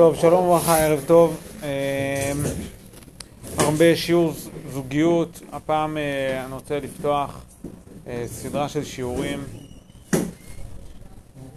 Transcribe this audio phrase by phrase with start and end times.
[0.00, 1.36] טוב, שלום וברכה, ערב טוב.
[1.62, 1.68] אמ,
[3.58, 4.32] אנחנו בשיעור
[4.72, 5.40] זוגיות.
[5.52, 7.44] הפעם אה, אני רוצה לפתוח
[8.06, 9.38] אה, סדרה של שיעורים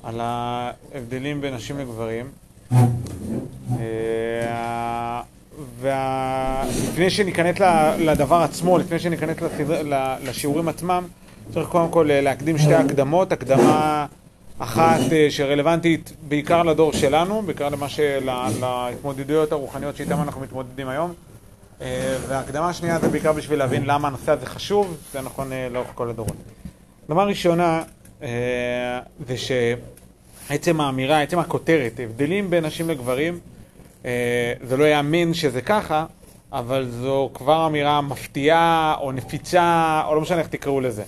[0.04, 2.26] על ההבדלים בין נשים לגברים.
[3.80, 5.22] אה,
[5.80, 7.56] ולפני שניכנס
[8.00, 9.38] לדבר עצמו, לפני שניכנס
[10.24, 11.04] לשיעורים עצמם,
[11.54, 13.32] צריך קודם כל להקדים שתי הקדמות.
[13.32, 14.06] הקדמה
[14.60, 18.30] אחת אה, שרלוונטית בעיקר לדור שלנו, בעיקר למה של...
[18.62, 21.14] להתמודדויות הרוחניות שאיתן אנחנו מתמודדים היום.
[21.82, 25.88] אה, וההקדמה השנייה זה בעיקר בשביל להבין למה הנושא הזה חשוב, זה נכון אה, לאורך
[25.96, 26.36] כל הדורות.
[27.10, 27.84] הדבר ראשונה
[29.28, 33.40] זה שעצם האמירה, עצם הכותרת, הבדלים בין נשים לגברים,
[34.64, 36.06] זה לא יאמין שזה ככה,
[36.52, 41.04] אבל זו כבר אמירה מפתיעה או נפיצה, או לא משנה איך תקראו לזה.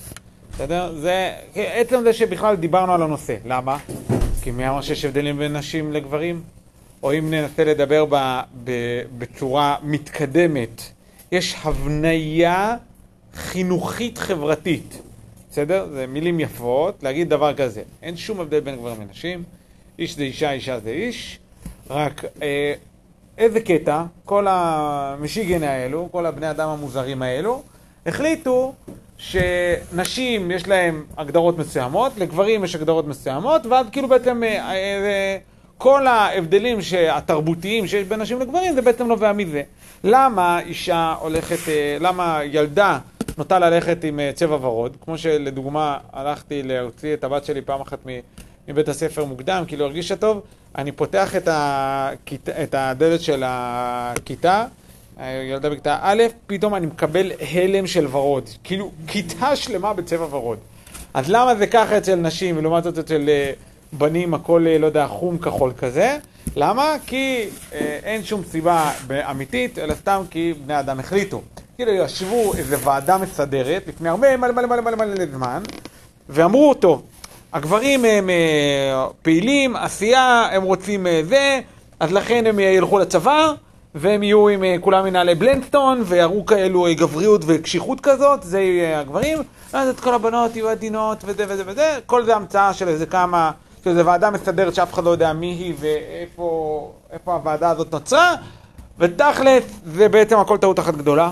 [0.55, 0.95] בסדר?
[0.95, 3.35] זה עצם זה שבכלל דיברנו על הנושא.
[3.45, 3.77] למה?
[4.41, 6.41] כי מי אמר שיש הבדלים בין נשים לגברים?
[7.03, 8.71] או אם ננסה לדבר ב, ב,
[9.17, 10.81] בצורה מתקדמת,
[11.31, 12.75] יש הבניה
[13.33, 15.01] חינוכית חברתית.
[15.51, 15.87] בסדר?
[15.93, 17.81] זה מילים יפות, להגיד דבר כזה.
[18.03, 19.43] אין שום הבדל בין גברים לנשים,
[19.99, 21.39] איש זה אישה, אישה זה איש,
[21.89, 22.73] רק אה,
[23.37, 27.63] איזה קטע, כל המשיגן האלו, כל הבני אדם המוזרים האלו,
[28.05, 28.73] החליטו
[29.17, 35.37] שנשים יש להם הגדרות מסוימות, לגברים יש הגדרות מסוימות, ואז כאילו בעצם אה, אה,
[35.77, 36.77] כל ההבדלים
[37.11, 39.61] התרבותיים שיש בין נשים לגברים זה בעצם נובע מזה.
[40.03, 42.99] למה אישה הולכת, אה, למה ילדה
[43.37, 47.99] נוטה ללכת עם צבע ורוד, כמו שלדוגמה הלכתי להוציא את הבת שלי פעם אחת
[48.67, 50.41] מבית הספר מוקדם, כי לא הרגישה טוב,
[50.77, 54.65] אני פותח את, הכית, את הדלת של הכיתה
[55.49, 58.49] ילדה בכיתה א', פתאום אני מקבל הלם של ורוד.
[58.63, 60.57] כאילו, כיתה שלמה בצבע ורוד.
[61.13, 63.51] אז למה זה ככה אצל נשים, ולעומת זאת אצל אה,
[63.93, 66.17] בנים הכל, אה, לא יודע, חום כחול כזה?
[66.55, 66.95] למה?
[67.05, 68.91] כי אה, אין שום סיבה
[69.31, 71.41] אמיתית, אלא סתם כי בני אדם החליטו.
[71.75, 75.63] כאילו ישבו איזו ועדה מסדרת לפני הרבה מלא מלא מלא מלא מלא זמן,
[76.29, 77.01] ואמרו אותו,
[77.53, 81.59] הגברים הם אה, פעילים, עשייה, הם רוצים אה, זה,
[81.99, 83.53] אז לכן הם ילכו לצבא,
[83.95, 88.99] והם יהיו עם אה, כולם מנהלי בלנדסטון, ויראו כאלו אה, גבריות וקשיחות כזאת, זה יהיה
[88.99, 89.37] הגברים,
[89.73, 93.51] ואז את כל הבנות יהיו עדינות וזה וזה וזה, כל זה המצאה של איזה כמה,
[93.83, 96.91] של איזה ועדה מסתדרת שאף אחד לא יודע מי היא ואיפה
[97.25, 98.35] הוועדה הזאת נוצרה,
[98.99, 101.31] ותכלס זה בעצם הכל טעות אחת גדולה,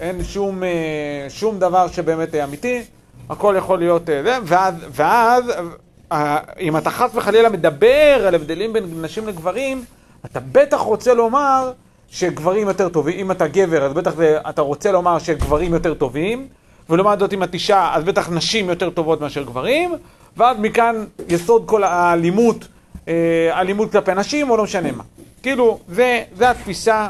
[0.00, 2.82] אין שום, אה, שום דבר שבאמת אמיתי,
[3.30, 5.44] הכל יכול להיות זה, ואז, ואז
[6.60, 9.84] אם אתה חס וחלילה מדבר על הבדלים בין נשים לגברים,
[10.24, 11.72] אתה בטח רוצה לומר
[12.10, 16.48] שגברים יותר טובים, אם אתה גבר, אז בטח זה, אתה רוצה לומר שגברים יותר טובים,
[16.90, 19.94] ולעומת זאת אם את אישה, אז בטח נשים יותר טובות מאשר גברים,
[20.36, 22.68] ואז מכאן יסוד כל האלימות,
[23.08, 25.04] אה, אלימות כלפי נשים, או לא משנה מה.
[25.42, 27.08] כאילו, זה, זה התפיסה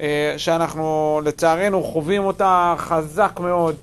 [0.00, 3.76] אה, שאנחנו לצערנו חווים אותה חזק מאוד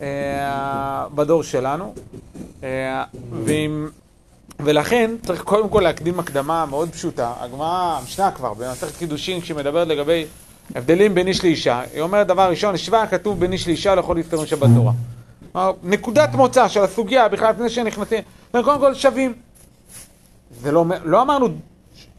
[0.00, 1.94] אה, בדור שלנו.
[3.44, 3.88] ועם...
[4.60, 7.32] ולכן צריך קודם כל להקדים הקדמה מאוד פשוטה.
[7.40, 10.26] הגמרא, המשנה כבר, במסכת קידושין, כשהיא מדברת לגבי
[10.74, 14.46] הבדלים בין איש לאישה, היא אומרת דבר ראשון, השוואה כתוב בין איש לאישה לכל להסתכל
[14.46, 14.92] שבת תורה.
[15.82, 18.22] נקודת מוצא של הסוגיה, בכלל לפני שנכנסים,
[18.52, 19.32] קודם כל שווים.
[20.60, 21.48] זה לא, לא אמרנו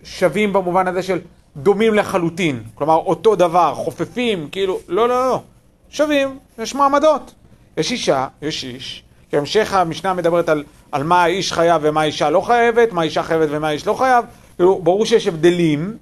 [0.03, 1.19] שווים במובן הזה של
[1.57, 5.41] דומים לחלוטין, כלומר אותו דבר, חופפים, כאילו, לא, לא, לא,
[5.89, 7.33] שווים, יש מעמדות.
[7.77, 12.29] יש אישה, יש איש, כי המשך המשנה מדברת על, על מה האיש חייב ומה האישה
[12.29, 14.25] לא חייבת, מה האישה חייבת ומה האיש לא חייב.
[14.55, 15.97] כאילו, ברור שיש הבדלים,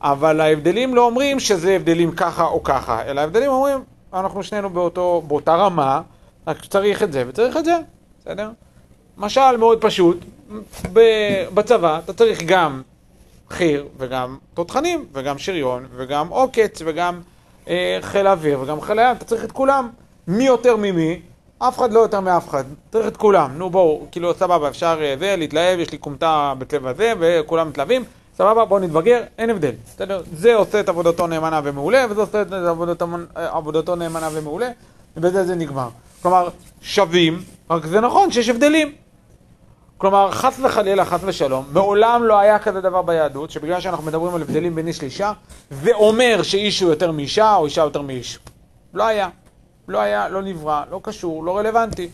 [0.00, 3.78] אבל ההבדלים לא אומרים שזה הבדלים ככה או ככה, אלא ההבדלים אומרים,
[4.14, 6.00] אנחנו שנינו באותו, באותה רמה,
[6.46, 7.76] רק צריך את זה וצריך את זה,
[8.20, 8.50] בסדר?
[9.16, 10.24] משל מאוד פשוט,
[11.54, 12.82] בצבא אתה צריך גם
[13.50, 17.20] חי"ר וגם תותחנים וגם שריון וגם עוקץ וגם
[17.68, 19.88] אה, חיל האוויר וגם חיל הים, אתה צריך את כולם.
[20.28, 21.20] מי יותר ממי?
[21.58, 23.50] אף אחד לא יותר מאף אחד, צריך את כולם.
[23.58, 28.04] נו בואו, כאילו סבבה, אפשר אה, זה, להתלהב, יש לי כומתה בצבע זה, וכולם מתלהבים,
[28.36, 29.72] סבבה, בואו נתבגר, אין הבדל.
[29.86, 30.22] בסדר?
[30.32, 33.06] זה עושה את עבודתו נאמנה ומעולה, וזה עושה את עבודתו,
[33.36, 34.70] אה, עבודתו נאמנה ומעולה,
[35.16, 35.88] ובזה זה נגמר.
[36.22, 36.48] כלומר,
[36.82, 38.92] שווים, רק זה נכון שיש הבדלים.
[39.98, 44.42] כלומר, חס וחלילה, חס ושלום, מעולם לא היה כזה דבר ביהדות, שבגלל שאנחנו מדברים על
[44.42, 45.32] הבדלים בין איש לאישה,
[45.70, 48.38] זה אומר שאיש הוא יותר מאישה, או אישה יותר מאיש.
[48.94, 49.28] לא היה.
[49.88, 52.08] לא היה, לא נברא, לא קשור, לא רלוונטי.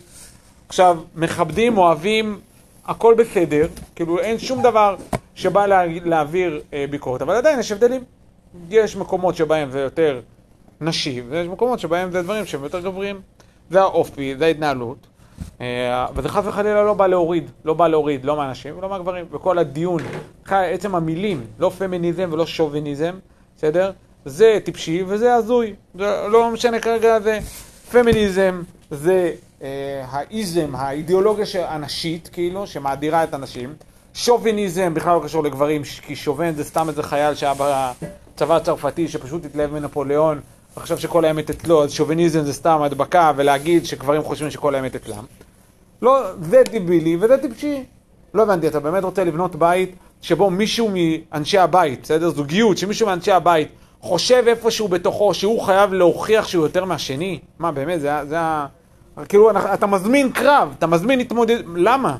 [0.69, 2.41] עכשיו, מכבדים, אוהבים,
[2.87, 4.97] הכל בסדר, כאילו אין שום דבר
[5.35, 8.05] שבא לה, להעביר אה, ביקורת, אבל עדיין יש הבדלים.
[8.71, 10.21] יש מקומות שבהם זה יותר
[10.81, 13.21] נשי, ויש מקומות שבהם זה דברים שהם יותר גבריים.
[13.71, 14.99] זה האופי, זה ההתנהלות.
[15.61, 19.27] אה, וזה חס וחלילה לא בא להוריד, לא בא להוריד, לא מהנשים ולא מהגברים.
[19.31, 20.00] וכל הדיון,
[20.49, 23.15] עצם המילים, לא פמיניזם ולא שוביניזם,
[23.56, 23.93] בסדר?
[24.25, 25.75] זה טיפשי וזה הזוי.
[25.99, 27.38] זה לא משנה כרגע זה
[27.91, 29.32] פמיניזם, זה
[29.62, 33.75] אה, האיזם, האידיאולוגיה הנשית, כאילו, שמאדירה את הנשים.
[34.15, 39.44] שוביניזם בכלל לא קשור לגברים, כי שובין זה סתם איזה חייל שהיה בצבא הצרפתי שפשוט
[39.44, 40.41] התלהב מנפוליאון
[40.77, 45.25] וחשב שכל האמת אצלו, אז שוביניזם זה סתם הדבקה ולהגיד שגברים חושבים שכל האמת אצלם.
[46.03, 47.85] לא, זה דיבילי וזה טיפשי.
[48.35, 52.31] לא הבנתי, אתה באמת רוצה לבנות בית שבו מישהו מאנשי הבית, בסדר?
[52.31, 53.69] זוגיות, שמישהו מאנשי הבית
[54.05, 57.39] חושב איפשהו בתוכו שהוא חייב להוכיח שהוא יותר מהשני?
[57.59, 58.67] מה, באמת, זה, ה...
[59.29, 61.59] כאילו, אתה מזמין קרב, אתה מזמין התמודד...
[61.77, 62.17] למה?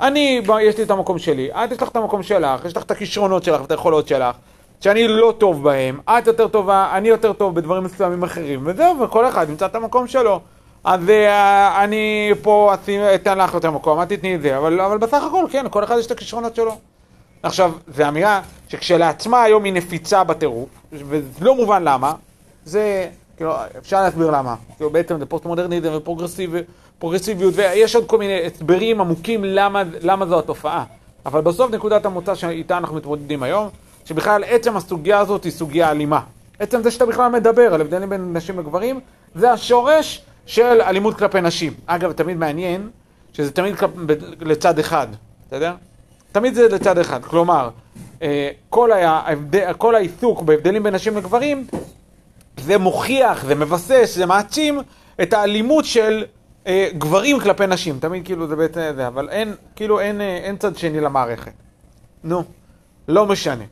[0.00, 2.90] אני, יש לי את המקום שלי, את יש לך את המקום שלך, יש לך את
[2.90, 4.36] הכישרונות שלך ואת היכולות שלך,
[4.80, 9.28] שאני לא טוב בהם, את יותר טובה, אני יותר טוב בדברים מסוימים אחרים, וזהו, וכל
[9.28, 10.40] אחד ימצא את המקום שלו.
[10.84, 12.74] אז uh, אני פה
[13.14, 15.98] אתן לך יותר מקום, את תתני את זה, אבל, אבל בסך הכל, כן, כל אחד
[15.98, 16.76] יש את הכישרונות שלו.
[17.42, 22.12] עכשיו, זו אמירה שכשלעצמה היום היא נפיצה בטירוף, ולא מובן למה,
[22.64, 24.54] זה, כאילו, אפשר להסביר למה.
[24.76, 30.84] כאילו, בעצם זה פוסט-מודרניזם ופרוגרסיביות, ויש עוד כל מיני הסברים עמוקים למה, למה זו התופעה.
[31.26, 33.68] אבל בסוף נקודת המוצא שאיתה אנחנו מתמודדים היום,
[34.04, 36.20] שבכלל עצם הסוגיה הזאת היא סוגיה אלימה.
[36.58, 39.00] עצם זה שאתה בכלל מדבר על הבדלים בין נשים לגברים,
[39.34, 41.74] זה השורש של אלימות כלפי נשים.
[41.86, 42.90] אגב, תמיד מעניין
[43.32, 43.90] שזה תמיד כלפ...
[44.40, 45.06] לצד אחד,
[45.52, 45.72] יודע?
[46.32, 47.24] תמיד זה לצד אחד.
[47.24, 47.70] כלומר,
[48.22, 48.50] אה,
[49.78, 51.66] כל, העיסוק בהבדלים בין נשים לגברים,
[52.60, 54.80] זה מוכיח, זה מבסס, זה מעצים
[55.22, 56.24] את האלימות של
[56.66, 57.98] אה, גברים כלפי נשים.
[57.98, 61.52] תמיד כאילו זה בעצם זה, אבל אין, כאילו אין, אה, אין צד שני למערכת.
[62.24, 62.44] נו,
[63.08, 63.64] לא משנה.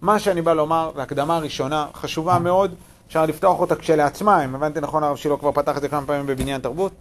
[0.00, 2.74] מה שאני בא לומר, זו הקדמה ראשונה, חשובה מאוד,
[3.08, 6.26] אפשר לפתוח אותה כשלעצמה, אם הבנתי נכון, הרב שילה כבר פתח את זה כמה פעמים
[6.26, 6.92] בבניין תרבות.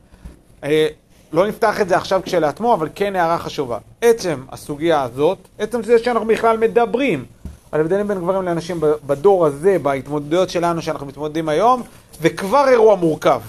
[1.35, 3.77] לא נפתח את זה עכשיו כשלעצמו, אבל כן הערה חשובה.
[4.01, 7.25] עצם הסוגיה הזאת, עצם זה שאנחנו בכלל מדברים
[7.71, 11.83] על הבדלים בין גברים לאנשים בדור הזה, בהתמודדויות שלנו שאנחנו מתמודדים היום,
[12.21, 13.41] זה כבר אירוע מורכב,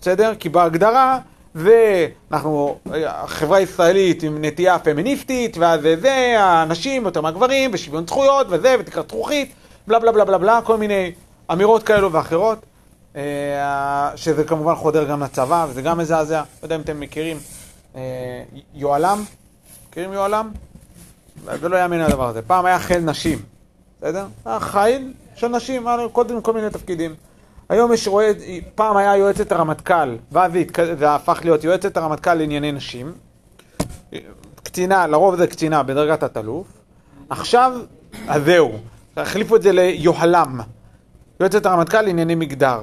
[0.00, 0.32] בסדר?
[0.38, 1.18] כי בהגדרה
[1.54, 2.76] ואנחנו,
[3.06, 9.52] החברה הישראלית עם נטייה פמיניסטית, ואז זה, הנשים יותר מהגברים, ושוויון זכויות, וזה, ותקרת זכוכית,
[9.86, 11.12] בלה בלה בלה בלה בלה, כל מיני
[11.52, 12.58] אמירות כאלו ואחרות,
[14.16, 17.36] שזה כמובן חודר גם לצבא, וזה גם מזעזע, לא יודע אם אתם מכירים,
[17.96, 18.42] אה,
[18.74, 19.24] יוהל"ם,
[19.88, 20.50] מכירים יוהל"ם?
[21.60, 22.42] זה לא יאמין הדבר הזה.
[22.42, 23.38] פעם היה חיל נשים,
[23.98, 24.26] בסדר?
[24.44, 27.14] היה חיל של נשים, קודם כל מיני תפקידים.
[27.68, 28.32] היום יש רואה,
[28.74, 30.52] פעם היה יועצת הרמטכ"ל, ואז
[30.98, 33.12] זה הפך להיות יועצת הרמטכ"ל לענייני נשים.
[34.62, 36.66] קצינה, לרוב זה קצינה בדרגת התלוף.
[37.30, 37.72] עכשיו,
[38.28, 38.72] אז זהו,
[39.16, 40.60] החליפו את זה ליוהל"ם,
[41.40, 42.80] יועצת הרמטכ"ל לענייני מגדר.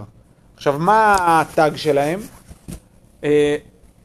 [0.57, 2.19] עכשיו, מה הטאג שלהם?
[3.23, 3.55] אה,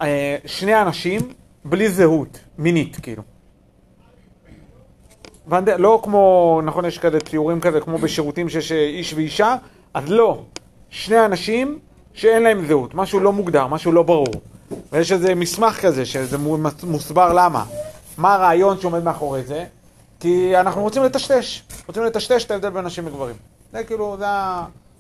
[0.03, 1.21] אה, שני אנשים
[1.65, 3.23] בלי זהות, מינית, כאילו.
[5.79, 9.57] לא כמו, נכון, יש כזה ציורים כזה, כמו בשירותים שיש איש ואישה,
[9.95, 10.43] אז לא.
[10.91, 11.79] שני אנשים
[12.13, 14.35] שאין להם זהות, משהו לא מוגדר, משהו לא ברור.
[14.93, 16.39] ויש איזה מסמך כזה, שזה
[16.83, 17.65] מוסבר למה.
[18.19, 19.65] מה הרעיון שעומד מאחורי זה?
[20.21, 23.37] כי אנחנו רוצים לטשטש, רוצים לטשטש את ההבדל בין נשים לגברים.
[23.73, 24.27] זה כאילו, זה,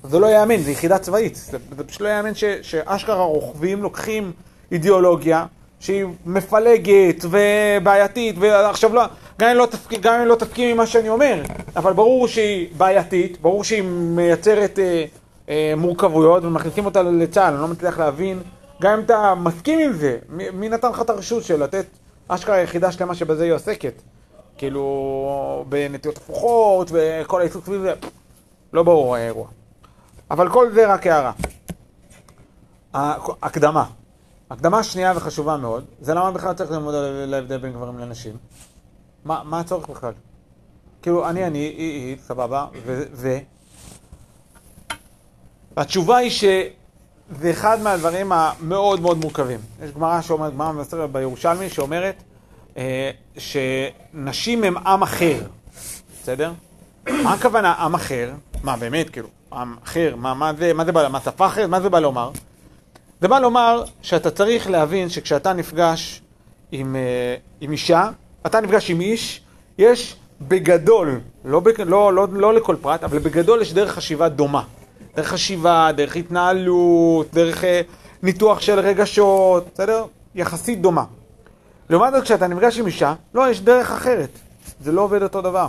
[0.04, 1.34] זה לא ייאמן, זה יחידה צבאית.
[1.34, 4.32] זה, זה פשוט לא ייאמן שאשכרה רוכבים, לוקחים
[4.72, 5.46] אידיאולוגיה
[5.80, 9.02] שהיא מפלגת ובעייתית, ועכשיו לא,
[9.38, 11.42] גם אם לא, תסכים, גם אם לא תסכים עם מה שאני אומר,
[11.76, 14.78] אבל ברור שהיא בעייתית, ברור שהיא מייצרת...
[14.78, 15.04] אה,
[15.48, 18.42] אה, מורכבויות ומכניסים אותה לצה"ל, אני לא מצליח להבין,
[18.82, 21.86] גם אם אתה מסכים עם זה, מי, מי נתן לך את הרשות של לתת
[22.28, 24.02] אשכרה יחידה שלמה שבזה היא עוסקת?
[24.58, 27.92] כאילו, בנטיות הפוכות וכל העיסוק סביב זה,
[28.72, 29.46] לא ברור האירוע.
[30.32, 31.32] אבל כל זה רק הערה.
[33.42, 33.84] הקדמה.
[34.50, 38.36] הקדמה שנייה וחשובה מאוד, זה למה בכלל צריך ללמוד על ההבדל בין גברים לנשים.
[39.24, 40.12] מה, מה הצורך בכלל?
[41.02, 42.66] כאילו, אני, אני, היא, היא, סבבה,
[43.12, 43.38] ו...
[45.76, 49.60] והתשובה היא שזה אחד מהדברים המאוד מאוד מורכבים.
[49.82, 52.22] יש גמרא שאומרת, גמרא מבשרת בירושלמי, שאומרת
[52.76, 55.40] אה, שנשים הם עם אחר,
[56.22, 56.52] בסדר?
[57.06, 58.32] מה הכוונה עם אחר?
[58.62, 59.28] מה באמת, כאילו,
[59.84, 61.68] אחר, מה, מה זה, מה זה בא, מה שפה אחרת?
[61.68, 62.30] מה זה בא לומר?
[63.20, 66.22] זה בא לומר שאתה צריך להבין שכשאתה נפגש
[66.72, 68.10] עם, אה, עם אישה,
[68.46, 69.40] אתה נפגש עם איש,
[69.78, 74.62] יש בגדול, לא, לא, לא, לא לכל פרט, אבל בגדול יש דרך חשיבה דומה.
[75.16, 77.80] דרך חשיבה, דרך התנהלות, דרך אה,
[78.22, 80.04] ניתוח של רגשות, בסדר?
[80.34, 81.04] יחסית דומה.
[81.90, 84.30] לעומת זאת, כשאתה נפגש עם אישה, לא, יש דרך אחרת.
[84.80, 85.68] זה לא עובד אותו דבר.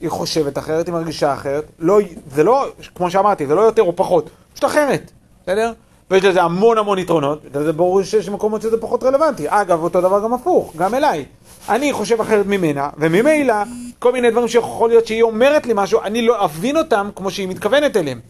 [0.00, 1.64] היא חושבת אחרת, היא מרגישה אחרת.
[1.78, 1.98] לא,
[2.34, 5.10] זה לא, כמו שאמרתי, זה לא יותר או פחות, פשוט אחרת,
[5.42, 5.72] בסדר?
[6.10, 9.44] ויש לזה המון המון יתרונות, זה ברור שיש מקומות שזה פחות רלוונטי.
[9.48, 11.24] אגב, אותו דבר גם הפוך, גם אליי.
[11.68, 13.54] אני חושב אחרת ממנה, וממילא,
[13.98, 17.48] כל מיני דברים שיכול להיות שהיא אומרת לי משהו, אני לא אבין אותם כמו שהיא
[17.48, 18.20] מתכוונת אליהם.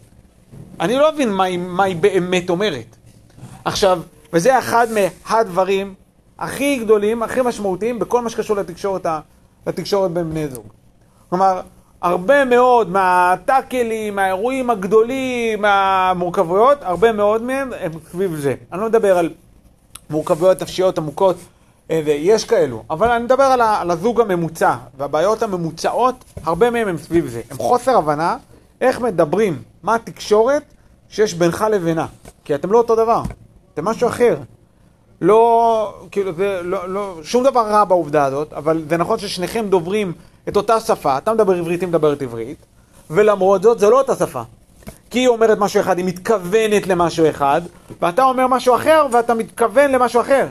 [0.81, 2.97] אני לא אבין מה היא, מה היא באמת אומרת.
[3.65, 4.01] עכשיו,
[4.33, 5.95] וזה אחד מהדברים
[6.39, 9.07] הכי גדולים, הכי משמעותיים, בכל מה שקשור לתקשורת,
[9.67, 10.78] לתקשורת בין בני זוג.
[11.29, 11.61] כלומר,
[12.03, 18.55] הרבה מאוד מהטאקלים, מהאירועים הגדולים, מהמורכבויות, הרבה מאוד מהם הם סביב זה.
[18.73, 19.31] אני לא מדבר על
[20.11, 21.37] מורכבויות נפשיות עמוקות,
[21.91, 26.99] אה, ויש כאלו, אבל אני מדבר על, על הזוג הממוצע, והבעיות הממוצעות, הרבה מהם הם
[26.99, 27.41] סביב זה.
[27.51, 28.37] הם חוסר הבנה
[28.81, 30.63] איך מדברים, מה התקשורת
[31.09, 32.07] שיש בינך לבינה.
[32.45, 33.23] כי אתם לא אותו דבר,
[33.75, 34.37] אתם משהו אחר.
[35.21, 40.13] לא, כאילו, זה לא, לא, שום דבר רע בעובדה הזאת, אבל זה נכון ששניכם דוברים
[40.49, 42.67] את אותה שפה, אתה מדבר עברית, היא מדברת עברית,
[43.11, 44.43] ולמרות זאת, זה לא אותה שפה.
[45.11, 47.63] כי היא אומרת משהו אחד, היא מתכוונת למשהו אחד,
[48.01, 50.47] ואתה אומר משהו אחר, ואתה מתכוון למשהו אחר.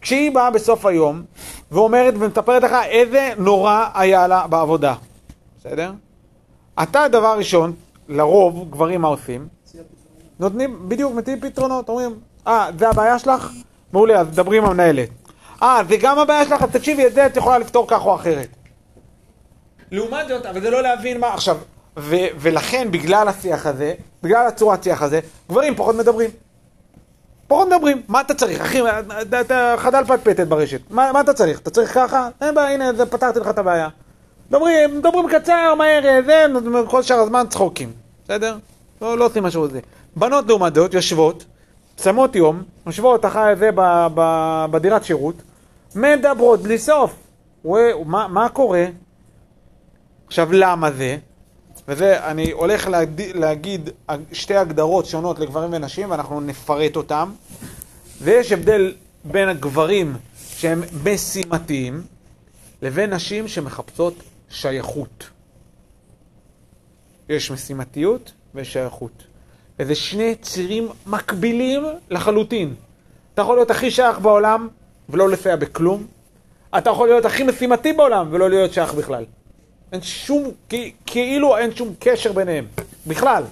[0.00, 1.22] כשהיא באה בסוף היום,
[1.70, 4.94] ואומרת ומספרת לך איזה נורא היה לה בעבודה,
[5.60, 5.92] בסדר?
[6.82, 7.72] אתה, דבר ראשון,
[8.08, 9.48] לרוב, גברים מה עושים?
[10.40, 12.14] נותנים, בדיוק, מציעים פתרונות, אומרים,
[12.46, 13.50] אה, זה הבעיה שלך?
[13.92, 15.08] מעולה, אז דברי עם המנהלת.
[15.62, 18.55] אה, זה גם הבעיה שלך, אז תקשיבי, את זה את יכולה לפתור כך או אחרת.
[19.90, 21.56] לעומת זאת, אבל זה לא להבין מה, עכשיו,
[21.96, 26.30] ו- ולכן, בגלל השיח הזה, בגלל הצורת שיח הזה, גברים פחות מדברים.
[27.48, 28.80] פחות מדברים, מה אתה צריך, אחי,
[29.40, 31.60] אתה חדל פטפטת ברשת, מה, מה אתה צריך?
[31.60, 32.28] אתה צריך ככה?
[32.40, 33.88] אין בעיה, הנה, זה, פתרתי לך את הבעיה.
[34.50, 36.46] מדברים, מדברים קצר, מהר, זה,
[36.88, 37.92] כל שאר הזמן צחוקים,
[38.24, 38.56] בסדר?
[39.02, 39.80] לא, לא עושים משהו לזה.
[40.16, 41.44] בנות לעומת זאת יושבות,
[42.02, 44.20] שמות יום, יושבות אחרי זה ב, ב,
[44.70, 45.34] בדירת שירות,
[45.94, 47.14] מדברות בלי סוף.
[48.04, 48.84] מה, מה קורה?
[50.26, 51.18] עכשיו, למה זה?
[51.88, 53.90] וזה, אני הולך להגיד, להגיד
[54.32, 57.32] שתי הגדרות שונות לגברים ונשים, ואנחנו נפרט אותם.
[58.22, 60.16] ויש הבדל בין הגברים
[60.48, 62.02] שהם משימתיים,
[62.82, 64.14] לבין נשים שמחפשות
[64.50, 65.30] שייכות.
[67.28, 69.24] יש משימתיות ויש שייכות.
[69.78, 72.74] וזה שני צירים מקבילים לחלוטין.
[73.34, 74.68] אתה יכול להיות הכי שייך בעולם
[75.08, 76.06] ולא לסייע בכלום.
[76.78, 79.24] אתה יכול להיות הכי משימתי בעולם ולא להיות שייך בכלל.
[79.96, 80.50] אין שום,
[81.06, 82.66] כאילו אין שום קשר ביניהם,
[83.06, 83.44] בכלל.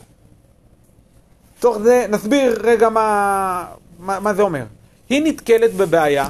[1.58, 3.66] תוך זה נסביר רגע מה,
[3.98, 4.64] מה, מה זה אומר.
[5.08, 6.28] היא נתקלת בבעיה,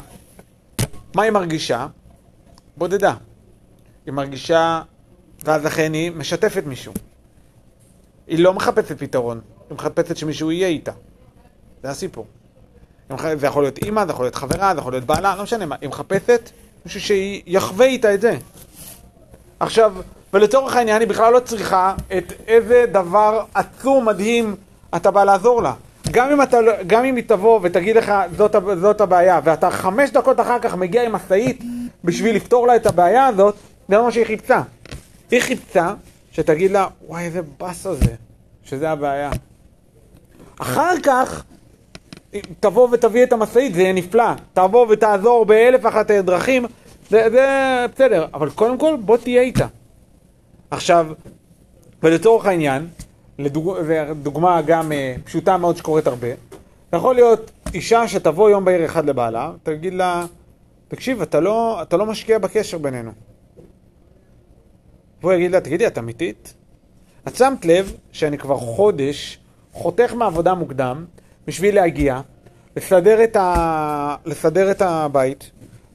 [1.15, 1.87] מה היא מרגישה?
[2.77, 3.15] בודדה.
[4.07, 4.83] היא מרגישה,
[5.45, 6.93] ואז לכן היא משתפת מישהו.
[8.27, 9.41] היא לא מחפשת פתרון,
[9.71, 10.93] היא מחפשת שמישהו יהיה איתה.
[11.83, 12.27] זה הסיפור.
[13.35, 15.77] זה יכול להיות אימא, זה יכול להיות חברה, זה יכול להיות בעלה, לא משנה מה.
[15.81, 16.51] היא מחפשת
[16.85, 18.39] מישהו שיחווה איתה את זה.
[19.65, 19.93] עכשיו,
[20.33, 24.57] ולצורך העניין היא בכלל לא צריכה את איזה דבר עצום, מדהים,
[24.97, 25.73] אתה בא לעזור לה.
[26.11, 30.11] גם אם, אתה, לא- גם אם היא תבוא ותגיד לך זאת, זאת הבעיה, ואתה חמש
[30.11, 31.63] דקות אחר כך מגיע עם משאית
[32.05, 33.55] בשביל לפתור לה את הבעיה הזאת,
[33.89, 34.63] זה מה שהיא חיפשה.
[35.31, 35.95] היא חיפשה
[36.33, 38.15] שתגיד לה, וואי איזה באסה זה,
[38.65, 39.31] שזה הבעיה.
[40.61, 41.45] אחר כך,
[42.61, 44.25] תבוא ותביא את המשאית, זה יהיה נפלא.
[44.55, 46.67] תבוא ותעזור באלף אחת דרכים,
[47.11, 47.47] זה, זה
[47.95, 49.67] בסדר, אבל קודם כל בוא תהיה איתה.
[50.71, 51.07] עכשיו,
[52.03, 52.89] ולצורך העניין,
[53.39, 53.77] לדוג...
[54.23, 56.29] דוגמה גם uh, פשוטה מאוד שקורית הרבה,
[56.93, 60.27] יכול להיות אישה שתבוא יום בהיר אחד לבעלה, תגיד לה,
[60.89, 63.11] תקשיב, אתה לא, אתה לא משקיע בקשר בינינו.
[65.21, 66.55] והוא יגיד לה, תגידי, את אמיתית?
[67.29, 69.39] את שמת לב שאני כבר חודש
[69.73, 71.05] חותך מעבודה מוקדם
[71.47, 72.21] בשביל להגיע,
[72.77, 74.17] לסדר את, ה...
[74.25, 75.51] לסדר את הבית,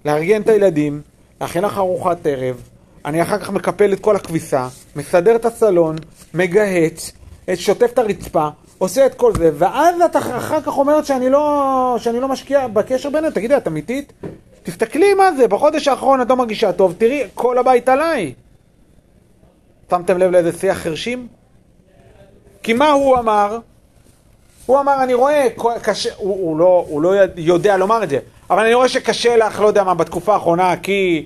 [0.06, 1.02] לארגן את הילדים,
[1.42, 2.62] להכין לך ארוחת ערב,
[3.06, 5.96] אני אחר כך מקפל את כל הכביסה, מסדר את הסלון,
[6.34, 7.12] מגהץ,
[7.56, 12.20] שוטף את הרצפה, עושה את כל זה, ואז את אחר כך אומרת שאני לא, שאני
[12.20, 13.34] לא משקיע בקשר בינינו.
[13.34, 14.14] תגידי, את אמיתית?
[14.64, 18.34] תסתכלי מה זה, בחודש האחרון את לא מרגישה טוב, תראי, כל הבית עליי.
[19.90, 21.28] שמתם לב לאיזה שיח חרשים?
[22.64, 23.60] כי מה הוא אמר?
[24.66, 25.48] הוא אמר, אני רואה,
[25.82, 29.60] קשה, הוא, הוא, לא, הוא לא יודע לומר את זה, אבל אני רואה שקשה לך,
[29.60, 31.26] לא יודע מה, בתקופה האחרונה, כי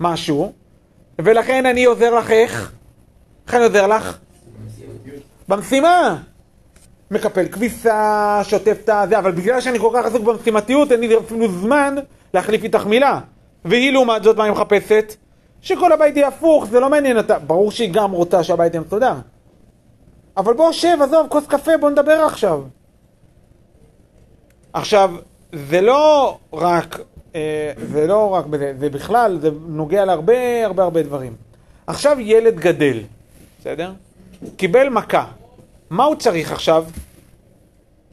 [0.00, 0.52] משהו,
[1.18, 2.72] ולכן אני עוזר לך איך?
[3.46, 4.18] איך אני עוזר לך?
[5.48, 6.16] במשימה.
[7.10, 11.52] מקפל כביסה, שוטף את הזה, אבל בגלל שאני כל כך עסוק במשימתיות, אין לי אפילו
[11.52, 11.94] זמן
[12.34, 13.20] להחליף איתך מילה.
[13.64, 15.14] והיא לעומת זאת, מה היא מחפשת?
[15.60, 17.38] שכל הבית יהיה הפוך, זה לא מעניין אותה.
[17.38, 19.14] ברור שהיא גם רוצה שהבית יהיה מסודר.
[20.36, 22.62] אבל בוא שב, עזוב, כוס קפה, בוא נדבר עכשיו.
[24.72, 25.10] עכשיו,
[25.56, 27.00] זה לא רק,
[27.34, 31.32] אה, זה לא רק בזה, זה בכלל, זה נוגע להרבה הרבה הרבה דברים.
[31.86, 33.02] עכשיו ילד גדל,
[33.60, 33.92] בסדר?
[34.56, 35.24] קיבל מכה.
[35.90, 36.84] מה הוא צריך עכשיו?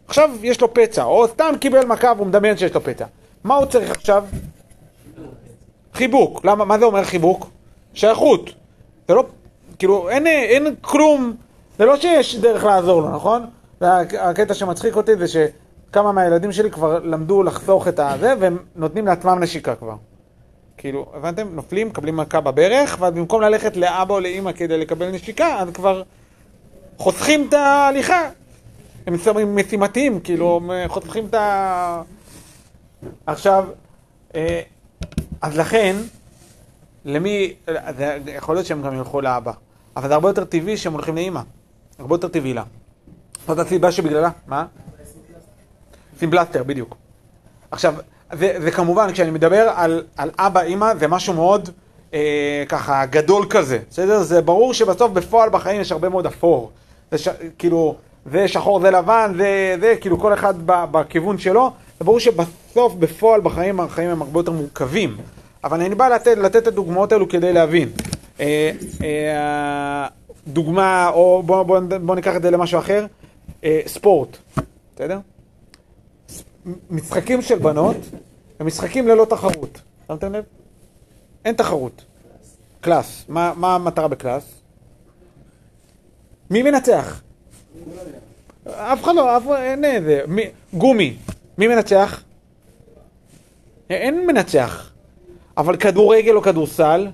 [0.07, 3.05] עכשיו יש לו פצע, או סתם קיבל מכה והוא מדמיין שיש לו פצע.
[3.43, 4.25] מה הוא צריך עכשיו?
[5.93, 6.45] חיבוק.
[6.45, 7.49] למה, מה זה אומר חיבוק?
[7.93, 8.49] שייכות.
[9.07, 9.25] זה לא,
[9.79, 11.33] כאילו, אין, אין כלום,
[11.79, 13.45] זה לא שיש דרך לעזור לו, נכון?
[14.19, 15.27] הקטע שמצחיק אותי זה
[15.93, 19.95] שכמה מהילדים שלי כבר למדו לחסוך את הזה, והם נותנים לעצמם נשיקה כבר.
[20.77, 21.47] כאילו, הבנתם?
[21.51, 26.03] נופלים, מקבלים מכה בברך, ואז במקום ללכת לאבא או לאימא כדי לקבל נשיקה, אז כבר
[26.97, 28.29] חוסכים את ההליכה.
[29.07, 29.15] הם
[29.55, 32.01] משימתיים, כאילו, חוסכים את ה...
[33.25, 33.65] עכשיו,
[34.35, 34.61] אה,
[35.41, 35.95] אז לכן,
[37.05, 37.53] למי,
[37.97, 39.51] זה יכול להיות שהם גם ילכו לאבא,
[39.95, 41.41] אבל זה הרבה יותר טבעי שהם הולכים לאימא.
[41.99, 42.63] הרבה יותר טבעי לה.
[43.47, 44.65] זאת הסיבה שבגללה, מה?
[46.19, 46.95] שים פלסטר, בדיוק.
[47.71, 47.93] עכשיו,
[48.33, 51.69] זה, זה כמובן, כשאני מדבר על, על אבא, אימא, זה משהו מאוד
[52.13, 54.23] אה, ככה גדול כזה, בסדר?
[54.23, 56.71] זה ברור שבסוף בפועל בחיים יש הרבה מאוד אפור.
[57.11, 57.27] זה ש,
[57.57, 57.95] כאילו,
[58.31, 61.71] זה שחור, זה לבן, זה, זה כאילו כל אחד ב, בכיוון שלו.
[61.99, 65.17] זה ברור שבסוף בפועל בחיים החיים הם הרבה יותר מורכבים.
[65.63, 67.89] אבל אני בא לתת, לתת את הדוגמאות האלו כדי להבין.
[68.39, 68.71] אה,
[69.03, 70.07] אה,
[70.47, 73.05] דוגמה, או בואו בוא, בוא ניקח את זה למשהו אחר,
[73.63, 74.37] אה, ספורט,
[74.95, 75.19] בסדר?
[76.89, 77.97] משחקים של בנות
[78.59, 80.43] הם משחקים ללא תחרות, שמתם לב?
[81.45, 82.05] אין תחרות.
[82.81, 84.61] קלאס, מה, מה המטרה בקלאס?
[86.49, 87.21] מי מנצח?
[88.67, 90.43] אף אחד לא, אף, אין איזה, מי,
[90.73, 91.15] גומי,
[91.57, 92.23] מי מנצח?
[93.89, 94.89] אין מנצח.
[95.57, 97.07] אבל כדורגל או כדורסל,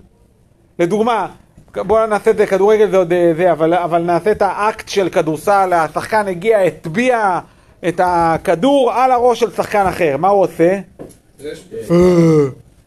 [0.79, 1.27] לדוגמה,
[1.75, 5.09] בואו נעשה את זה, כדורגל זה עוד אה, זה, אבל, אבל נעשה את האקט של
[5.09, 7.39] כדורסל, השחקן הגיע, הטביע
[7.87, 10.79] את הכדור על הראש של שחקן אחר, מה הוא עושה?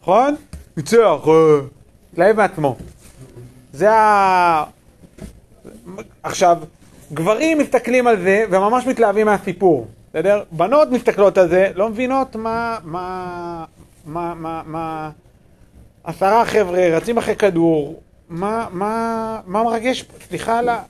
[0.01, 0.35] נכון?
[0.77, 1.15] ניצח,
[2.13, 2.75] התלהב מעצמו.
[3.73, 4.63] זה ה...
[6.23, 6.57] עכשיו,
[7.13, 10.43] גברים מסתכלים על זה וממש מתלהבים מהסיפור, בסדר?
[10.51, 12.77] בנות מסתכלות על זה, לא מבינות מה...
[12.83, 13.65] מה...
[14.05, 14.33] מה...
[14.33, 14.61] מה...
[14.65, 15.09] מה...
[16.03, 20.81] עשרה חבר'ה רצים אחרי כדור, מה, מה, מה מרגש, סליחה על ה...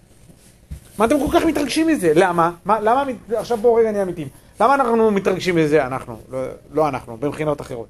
[0.98, 2.12] מה אתם כל כך מתרגשים מזה?
[2.16, 2.52] למה?
[2.66, 3.04] מה, למה,
[3.36, 4.28] עכשיו בואו רגע נהיה אמיתיים.
[4.60, 6.40] למה אנחנו מתרגשים מזה, אנחנו, לא,
[6.72, 7.88] לא אנחנו, במכינות אחרות.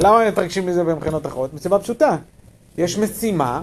[0.00, 1.54] למה מתרגשים מזה במכינות אחרות?
[1.54, 2.16] מסיבה פשוטה.
[2.78, 3.62] יש משימה,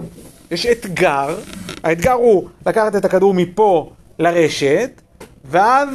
[0.50, 1.38] יש אתגר,
[1.84, 4.90] האתגר הוא לקחת את הכדור מפה לרשת,
[5.44, 5.88] ואז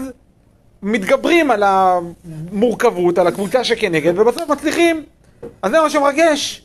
[0.83, 5.03] מתגברים על המורכבות, על הקבוצה שכנגד, ובסוף מצליחים.
[5.61, 6.63] אז זה מה שמרגש.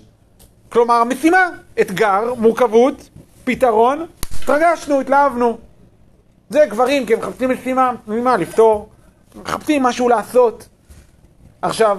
[0.69, 1.49] כלומר, משימה,
[1.81, 3.09] אתגר, מורכבות,
[3.45, 4.07] פתרון,
[4.43, 5.59] התרגשנו, התלהבנו.
[6.53, 8.89] זה גברים, כי הם מחפשים משימה, ממה לפתור,
[9.35, 10.69] מחפשים משהו לעשות.
[11.63, 11.99] עכשיו,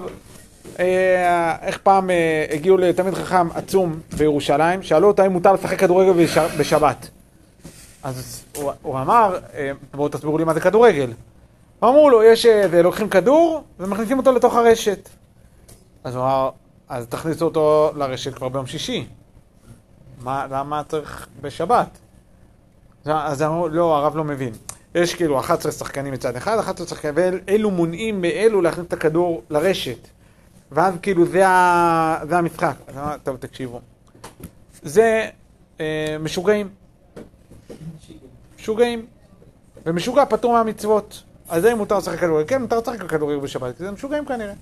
[0.78, 6.26] אה, איך פעם אה, הגיעו לתלמיד חכם עצום בירושלים, שאלו אותו האם מותר לשחק כדורגל
[6.58, 7.08] בשבת.
[8.02, 11.12] אז הוא, הוא אמר, אה, בואו תסבירו לי מה זה כדורגל.
[11.84, 15.08] אמרו לו, יש, זה, לוקחים כדור ומכניסים אותו לתוך הרשת.
[16.04, 16.50] אז הוא אמר,
[16.88, 19.06] אז תכניסו אותו לרשת כבר ביום שישי.
[20.22, 21.98] מה, למה צריך בשבת?
[23.06, 24.52] אז אמרו, לא, הרב לא מבין.
[24.94, 30.08] יש כאילו 11 שחקנים מצד אחד, 11 שחקנים, ואלו מונעים מאלו להכניס את הכדור לרשת.
[30.72, 32.16] ואז כאילו זה, ה...
[32.28, 32.74] זה המשחק.
[33.22, 33.80] טוב, תקשיבו.
[34.82, 35.28] זה
[35.80, 36.68] אה, משוגעים.
[38.58, 39.06] משוגעים.
[39.86, 41.22] ומשוגע פטור מהמצוות.
[41.48, 42.48] אז זה מותר לשחק כדורגל.
[42.48, 44.54] כן, מותר לשחק כדורגל בשבת, כי זה משוגעים כנראה.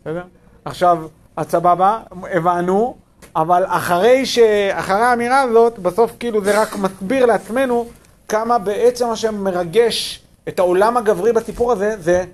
[0.00, 0.24] בסדר?
[0.64, 2.96] עכשיו, אז סבבה, הבנו,
[3.38, 4.38] אבל אחרי, ש...
[4.72, 7.88] אחרי האמירה הזאת, בסוף כאילו זה רק מסביר לעצמנו
[8.28, 12.24] כמה בעצם מה שמרגש את העולם הגברי בסיפור הזה, זה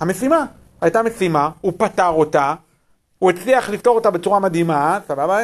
[0.00, 0.44] המשימה.
[0.80, 2.54] הייתה משימה, הוא פתר אותה,
[3.18, 5.38] הוא הצליח לפתור אותה בצורה מדהימה, סבבה,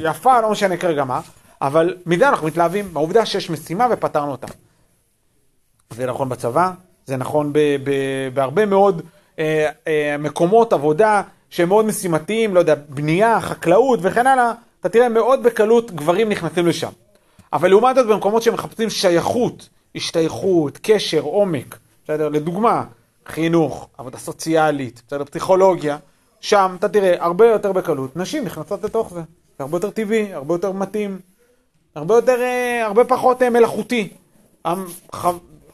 [0.00, 1.20] יפה, לא משנה כרגע מה,
[1.62, 4.46] אבל מזה אנחנו מתלהבים, מהעובדה שיש משימה ופתרנו אותה.
[5.90, 6.70] זה נכון בצבא,
[7.06, 9.02] זה נכון ב- ב- בהרבה מאוד
[9.38, 15.08] אה, אה, מקומות עבודה שהם מאוד משימתיים, לא יודע, בנייה, חקלאות וכן הלאה, אתה תראה
[15.08, 16.90] מאוד בקלות גברים נכנסים לשם.
[17.52, 22.28] אבל לעומת זאת במקומות שמחפשים שייכות, השתייכות, קשר, עומק, בסדר?
[22.28, 22.84] לדוגמה,
[23.26, 25.24] חינוך, עבודה סוציאלית, בסדר?
[25.24, 25.98] פסיכולוגיה,
[26.40, 29.20] שם אתה תראה הרבה יותר בקלות נשים נכנסות לתוך זה.
[29.58, 31.18] זה הרבה יותר טבעי, הרבה יותר מתאים,
[31.94, 34.08] הרבה יותר, אה, הרבה פחות אה, מלאכותי.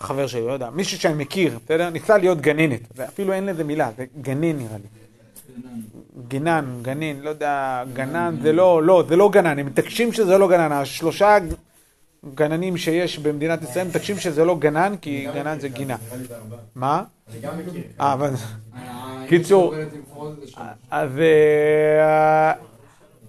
[0.01, 1.91] חבר שלי, לא יודע, מישהו שאני מכיר, בסדר?
[1.91, 5.04] ניסה להיות גננת, ואפילו אין לזה מילה, זה גנן נראה לי.
[6.29, 10.49] גנן, גנין, לא יודע, גנן זה לא, לא, זה לא גנן, הם מתעקשים שזה לא
[10.49, 11.39] גנן, השלושה
[12.35, 15.97] גננים שיש במדינת ישראל מתעקשים שזה לא גנן, כי גנן זה גינה.
[16.75, 17.03] מה?
[17.33, 17.83] אני גם מכיר.
[18.01, 18.31] אה, אבל...
[19.29, 19.75] קיצור,
[20.91, 22.53] אז אה,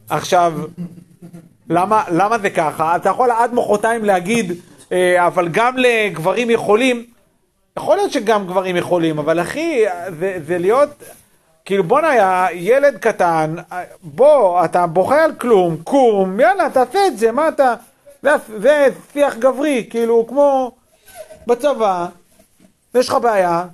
[0.10, 0.54] עכשיו,
[1.70, 2.96] למה זה ככה?
[2.96, 4.52] אתה יכול עד מחרתיים להגיד,
[4.92, 7.06] אה, אבל גם לגברים יכולים,
[7.78, 9.84] יכול להיות שגם גברים יכולים, אבל אחי,
[10.48, 10.90] זה להיות,
[11.66, 13.56] כאילו בואנה, ילד קטן,
[14.04, 17.74] בוא, אתה בוכה על כלום, קום, יאללה, תעשה את זה, מה אתה,
[18.58, 20.76] זה, שיח גברי, כאילו, כמו
[21.48, 22.08] בצבא,
[22.96, 23.66] יש לך בעיה,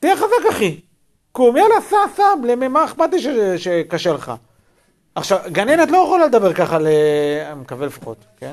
[0.00, 0.80] תהיה חזק אחי,
[1.32, 2.22] קום, יאללה, סע, סע,
[2.68, 4.32] מה אכפת לי שקשה לך?
[5.14, 6.86] עכשיו, גננת לא יכולה לדבר ככה, ל...
[7.52, 8.52] אני מקווה לפחות, כן?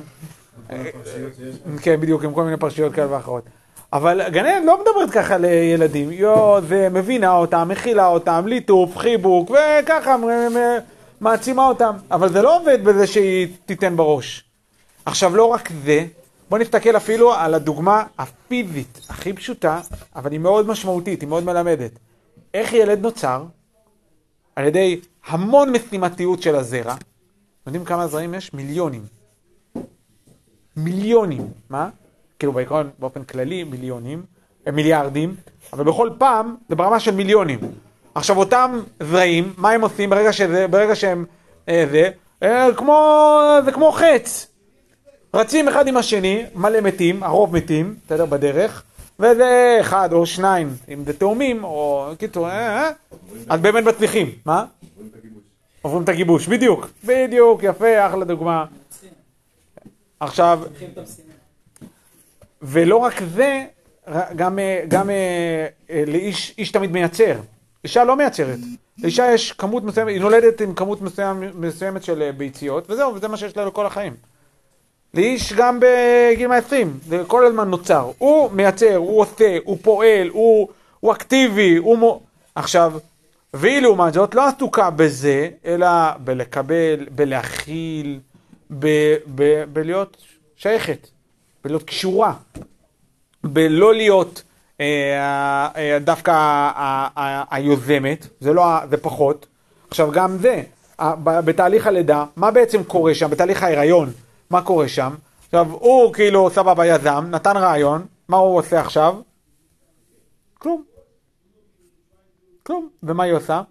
[1.81, 3.43] כן, בדיוק, עם כל מיני פרשיות כאלה ואחרות.
[3.93, 6.09] אבל גננת לא מדברת ככה לילדים,
[6.69, 10.15] זה מבינה אותם, מכילה אותם, ליטוף, חיבוק, וככה
[11.21, 11.95] מעצימה אותם.
[12.11, 14.43] אבל זה לא עובד בזה שהיא תיתן בראש.
[15.05, 16.05] עכשיו, לא רק זה,
[16.49, 19.81] בואו נסתכל אפילו על הדוגמה הפיזית הכי פשוטה,
[20.15, 21.91] אבל היא מאוד משמעותית, היא מאוד מלמדת.
[22.53, 23.43] איך ילד נוצר?
[24.55, 26.95] על ידי המון משימתיות של הזרע.
[27.67, 28.53] יודעים כמה זרעים יש?
[28.53, 29.05] מיליונים.
[30.77, 31.47] מיליונים.
[31.69, 31.89] מה?
[32.43, 34.23] כאילו בעיקרון, באופן כללי, מיליונים,
[34.67, 35.35] אה, מיליארדים,
[35.73, 37.59] אבל בכל פעם זה ברמה של מיליונים.
[38.15, 41.25] עכשיו אותם זרעים, מה הם עושים ברגע, שזה, ברגע שהם
[41.69, 42.09] אה, זה?
[42.43, 44.47] אה, כמו, זה כמו חץ.
[45.33, 48.83] רצים אחד עם השני, מלא מתים, הרוב מתים, בסדר, בדרך,
[49.19, 52.91] וזה אחד או שניים, אם זה תאומים, או קיצור, אה, אה,
[53.49, 54.31] אז באמת מצליחים.
[54.45, 54.65] מה?
[55.81, 58.65] עוברים את הגיבוש, בדיוק, בדיוק, יפה, אחלה דוגמה.
[60.19, 60.59] עכשיו,
[62.63, 63.65] ולא רק זה,
[64.35, 67.35] גם, גם אה, לאיש איש תמיד מייצר.
[67.83, 68.59] אישה לא מייצרת.
[69.03, 73.37] לאישה יש כמות מסוימת, היא נולדת עם כמות מסוים, מסוימת של ביציות, וזהו, וזה מה
[73.37, 74.13] שיש לה לכל החיים.
[75.13, 78.11] לאיש גם בגיל 120, זה כל הזמן נוצר.
[78.17, 80.67] הוא מייצר, הוא עושה, הוא פועל, הוא,
[80.99, 81.97] הוא אקטיבי, הוא...
[81.97, 82.21] מו...
[82.55, 82.93] עכשיו,
[83.53, 88.19] והיא לעומת זאת לא עסוקה בזה, אלא בלקבל, בלהכיל,
[88.79, 90.17] ב, ב, בלהיות
[90.55, 91.07] שייכת,
[91.63, 92.33] בלהיות קשורה,
[93.43, 94.43] בלא להיות
[94.81, 96.33] אה, אה, דווקא
[97.51, 99.47] היוזמת, זה, לא, זה פחות.
[99.89, 100.63] עכשיו גם זה,
[101.23, 104.11] בתהליך הלידה, מה בעצם קורה שם, בתהליך ההיריון,
[104.49, 105.13] מה קורה שם?
[105.45, 109.15] עכשיו, הוא כאילו סבבה יזם, נתן רעיון, מה הוא עושה עכשיו?
[110.57, 110.83] כלום.
[112.63, 112.89] כלום.
[113.03, 113.61] ומה היא עושה?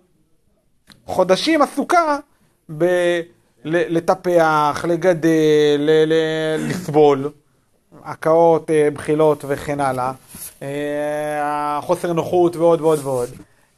[1.07, 2.19] חודשים עסוקה
[3.65, 5.91] בלטפח, לגדל,
[6.59, 7.31] לסבול,
[8.05, 10.13] הקאות, אה, בחילות וכן הלאה,
[10.63, 13.29] אה, חוסר נוחות ועוד ועוד ועוד.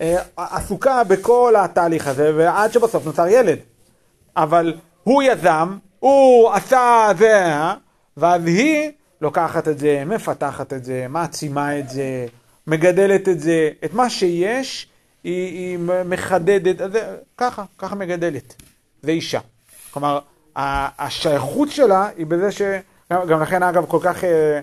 [0.00, 3.58] אה, עסוקה בכל התהליך הזה, ועד שבסוף נוצר ילד.
[4.36, 7.52] אבל הוא יזם, הוא עשה זה,
[8.16, 12.26] ואז היא לוקחת את זה, מפתחת את זה, מעצימה את זה,
[12.66, 14.88] מגדלת את זה, את מה שיש,
[15.24, 18.54] היא, היא מחדדת, זה, ככה, ככה מגדלת.
[19.02, 19.40] זה אישה.
[19.90, 20.18] כלומר,
[20.56, 22.62] השייכות שלה היא בזה ש...
[23.12, 24.24] גם לכן, אגב, כל כך...
[24.24, 24.60] אה,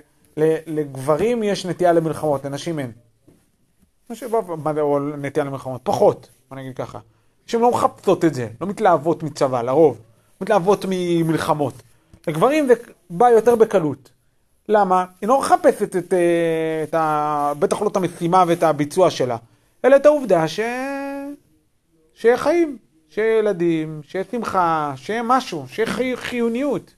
[0.67, 2.91] לגברים יש נטייה למלחמות, לנשים אין.
[4.77, 5.81] או נטייה למלחמות?
[5.83, 6.99] פחות, בוא נגיד ככה.
[7.45, 10.01] שהן לא מחפשות את זה, לא מתלהבות מצבא, לרוב.
[10.41, 11.73] מתלהבות ממלחמות.
[12.27, 12.73] לגברים זה
[13.09, 14.11] בא יותר בקלות.
[14.69, 15.05] למה?
[15.21, 17.53] היא לא מחפשת את, אה, את ה...
[17.59, 19.37] בטח לא את המשימה ואת הביצוע שלה,
[19.85, 20.59] אלא את העובדה ש...
[22.13, 22.77] שיהיה חיים,
[23.09, 26.93] שיהיה ילדים, שיהיה שמחה, שיהיה משהו, שיהיה חיוניות.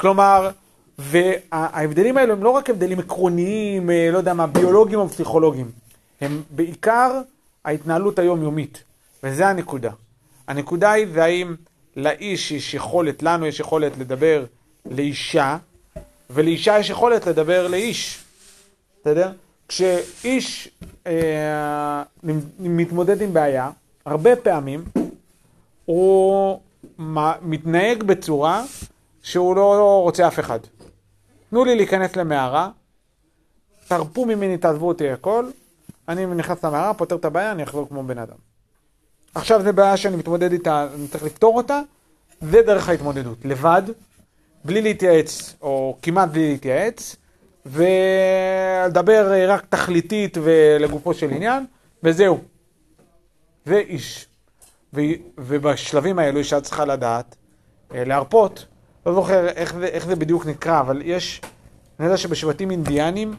[0.00, 0.50] כלומר,
[0.98, 5.70] וההבדלים האלו הם לא רק הבדלים עקרוניים, אה, לא יודע מה, ביולוגיים או פסיכולוגיים,
[6.20, 7.20] הם בעיקר
[7.64, 8.82] ההתנהלות היומיומית,
[9.22, 9.90] וזה הנקודה.
[10.48, 11.54] הנקודה היא זה האם
[11.96, 14.44] לאיש יש יכולת, לנו יש יכולת לדבר
[14.90, 15.56] לאישה,
[16.30, 18.18] ולאישה יש יכולת לדבר לאיש,
[19.00, 19.32] בסדר?
[19.68, 20.68] כשאיש
[21.06, 22.02] אה,
[22.58, 23.70] מתמודד עם בעיה,
[24.06, 24.84] הרבה פעמים
[25.84, 26.60] הוא
[27.42, 28.64] מתנהג בצורה
[29.28, 30.58] שהוא לא רוצה אף אחד.
[31.50, 32.70] תנו לי להיכנס למערה,
[33.88, 35.50] תרפו ממני, תעזבו אותי הכל,
[36.08, 38.36] אני נכנס למערה, פותר את הבעיה, אני אחזור כמו בן אדם.
[39.34, 41.80] עכשיו זו בעיה שאני מתמודד איתה, אני צריך לפתור אותה,
[42.40, 43.38] זה דרך ההתמודדות.
[43.44, 43.82] לבד,
[44.64, 47.16] בלי להתייעץ, או כמעט בלי להתייעץ,
[47.66, 51.66] ולדבר רק תכליתית ולגופו של עניין,
[52.02, 52.38] וזהו.
[53.66, 54.26] זה איש.
[55.38, 57.36] ובשלבים האלו אישה צריכה לדעת,
[57.94, 58.66] אה, להרפות.
[59.08, 61.40] לא זוכר איך זה, איך זה בדיוק נקרא, אבל יש,
[61.98, 63.34] אני יודע שבשבטים אינדיאנים,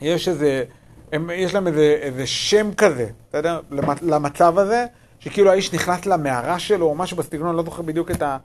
[0.00, 0.64] יש איזה,
[1.12, 3.60] הם, יש להם איזה, איזה שם כזה, בסדר?
[4.02, 4.86] למצב הזה,
[5.18, 8.36] שכאילו האיש נכנס למערה שלו, או משהו בסגנון, לא זוכר בדיוק את, ה,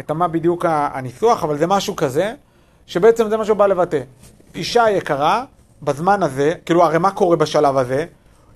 [0.00, 2.34] את מה בדיוק הניסוח, אבל זה משהו כזה,
[2.86, 4.00] שבעצם זה מה שהוא בא לבטא.
[4.54, 5.44] אישה יקרה,
[5.82, 8.06] בזמן הזה, כאילו, הרי מה קורה בשלב הזה?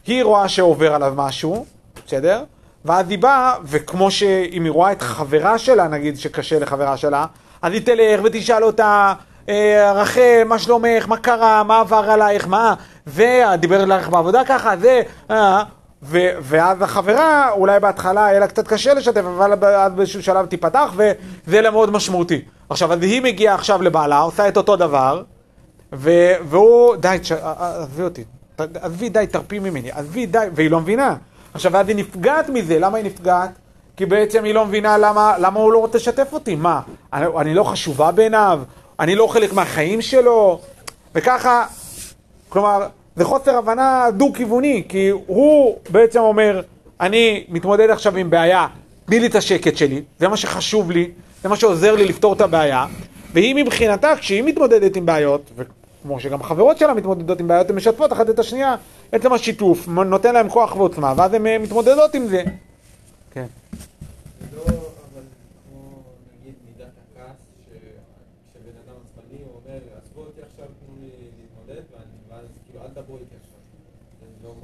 [0.07, 1.67] היא רואה שעובר עליו משהו,
[2.07, 2.45] בסדר?
[2.85, 7.27] ואז היא באה, וכמו שאם היא רואה את חברה שלה, נגיד שקשה לחברה שלה,
[7.63, 9.13] אז היא תלך ותשאל אותה,
[9.49, 12.75] אה, רחל, מה שלומך, מה קרה, מה עבר עלייך, מה,
[13.07, 15.63] ודיבר עלייך בעבודה ככה, זה, אה,
[16.03, 20.95] ו, ואז החברה, אולי בהתחלה היה לה קצת קשה לשתף, אבל עד באיזשהו שלב תיפתח,
[20.97, 22.43] וזה לה מאוד משמעותי.
[22.71, 25.23] עכשיו, אז היא מגיעה עכשיו לבעלה, עושה את אותו דבר,
[25.93, 26.11] ו,
[26.49, 27.19] והוא, די,
[27.59, 28.25] עזבי אותי,
[28.59, 31.17] עזבי, די, תרפי ממני, עזבי, די, והיא לא מבינה.
[31.55, 33.51] עכשיו, ואז היא נפגעת מזה, למה היא נפגעת?
[33.97, 36.81] כי בעצם היא לא מבינה למה, למה הוא לא רוצה לשתף אותי, מה,
[37.13, 38.61] אני, אני לא חשובה בעיניו,
[39.01, 40.61] אני לא חלק מהחיים שלו,
[41.15, 41.67] וככה,
[42.49, 42.87] כלומר,
[43.17, 46.63] זה חוסר הבנה דו-כיווני, כי הוא בעצם אומר,
[47.01, 48.67] אני מתמודד עכשיו עם בעיה,
[49.05, 51.11] תני לי את השקט שלי, זה מה שחשוב לי,
[51.43, 52.87] זה מה שעוזר לי לפתור את הבעיה,
[53.33, 55.51] והיא מבחינתה, כשהיא מתמודדת עם בעיות,
[56.01, 58.77] וכמו שגם החברות שלה מתמודדות עם בעיות, הן משתפות אחת את השנייה,
[59.13, 62.43] עצם השיתוף נותן להם כוח ועוצמה, ואז הן אה, מתמודדות עם זה.
[63.31, 63.47] כן.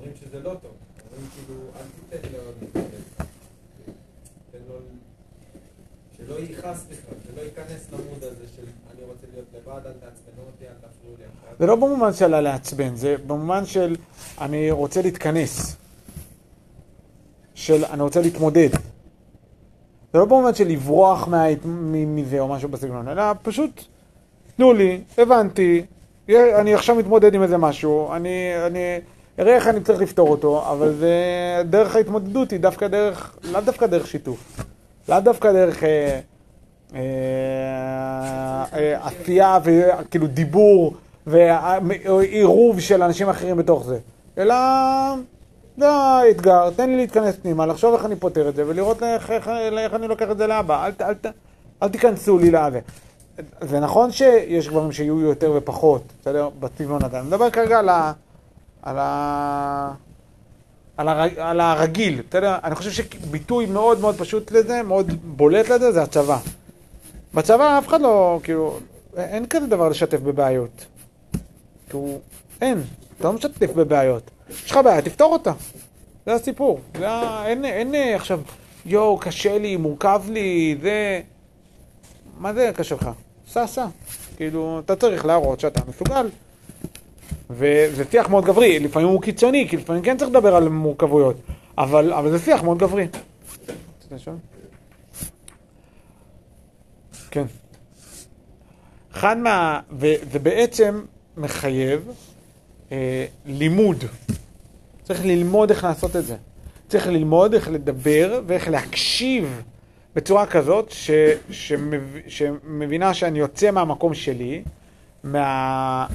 [0.06, 0.72] כמו שזה לא טוב.
[1.12, 3.24] אומרים כאילו, אל תיתן לו להתמודד.
[4.52, 4.78] תן לו...
[6.16, 8.62] שלא יכעס בכלל, שלא ייכנס למוד הזה של
[11.58, 13.96] זה לא במובן של הלעצבן, זה במובן של
[14.40, 15.76] אני רוצה להתכנס.
[17.54, 18.68] של אני רוצה להתמודד.
[20.12, 21.44] זה לא במובן של לברוח מה-
[22.06, 23.84] מזה או משהו בסגנון, אלא פשוט
[24.56, 25.84] תנו לי, הבנתי,
[26.28, 28.98] אני עכשיו מתמודד עם איזה משהו, אני, אני
[29.38, 31.14] אראה איך אני צריך לפתור אותו, אבל זה
[31.68, 34.60] דרך ההתמודדות היא דווקא דרך, לאו דווקא דרך שיתוף,
[35.08, 36.20] לאו דווקא דרך אה,
[39.02, 40.94] עשייה וכאילו דיבור
[41.26, 43.98] ועירוב של אנשים אחרים בתוך זה,
[44.38, 44.54] אלא
[45.78, 49.30] זה האתגר, תן לי להתכנס פנימה, לחשוב איך אני פותר את זה ולראות איך,
[49.94, 50.88] אני לוקח את זה לאבא,
[51.82, 52.80] אל, תיכנסו לי לזה.
[53.60, 56.48] זה נכון שיש דברים שיהיו יותר ופחות, בסדר?
[56.60, 57.18] בסגנון הזה.
[57.18, 58.12] אני מדבר כרגע על, ה,
[58.82, 59.94] על, ה,
[61.38, 62.56] על הרגיל, בסדר?
[62.64, 66.38] אני חושב שביטוי מאוד מאוד פשוט לזה, מאוד בולט לזה, זה הצבא.
[67.36, 68.78] בצבא אף אחד לא, כאילו,
[69.16, 70.86] אין כזה דבר לשתף בבעיות.
[71.88, 72.18] כאילו,
[72.60, 72.82] אין,
[73.18, 74.30] אתה לא משתף בבעיות.
[74.50, 75.52] יש לך בעיה, תפתור אותה.
[76.26, 76.80] זה הסיפור.
[76.98, 77.46] זה ה...
[77.46, 78.40] אין, אין אה, עכשיו,
[78.86, 81.20] יואו, קשה לי, מורכב לי, זה...
[82.38, 83.10] מה זה קשה לך?
[83.48, 83.86] סע, סע.
[84.36, 86.28] כאילו, אתה צריך להראות שאתה מסוגל.
[87.50, 91.36] וזה שיח מאוד גברי, לפעמים הוא קיצוני, כי לפעמים כן צריך לדבר על מורכבויות,
[91.78, 93.06] אבל, אבל זה שיח מאוד גברי.
[97.30, 97.44] כן.
[99.12, 99.80] אחד מה...
[99.90, 101.04] וזה בעצם
[101.36, 102.10] מחייב
[102.92, 104.04] אה, לימוד.
[105.02, 106.36] צריך ללמוד איך לעשות את זה.
[106.88, 109.62] צריך ללמוד איך לדבר ואיך להקשיב
[110.14, 111.10] בצורה כזאת ש,
[111.50, 114.62] שמב, שמבינה שאני יוצא מהמקום שלי
[115.24, 116.06] מה,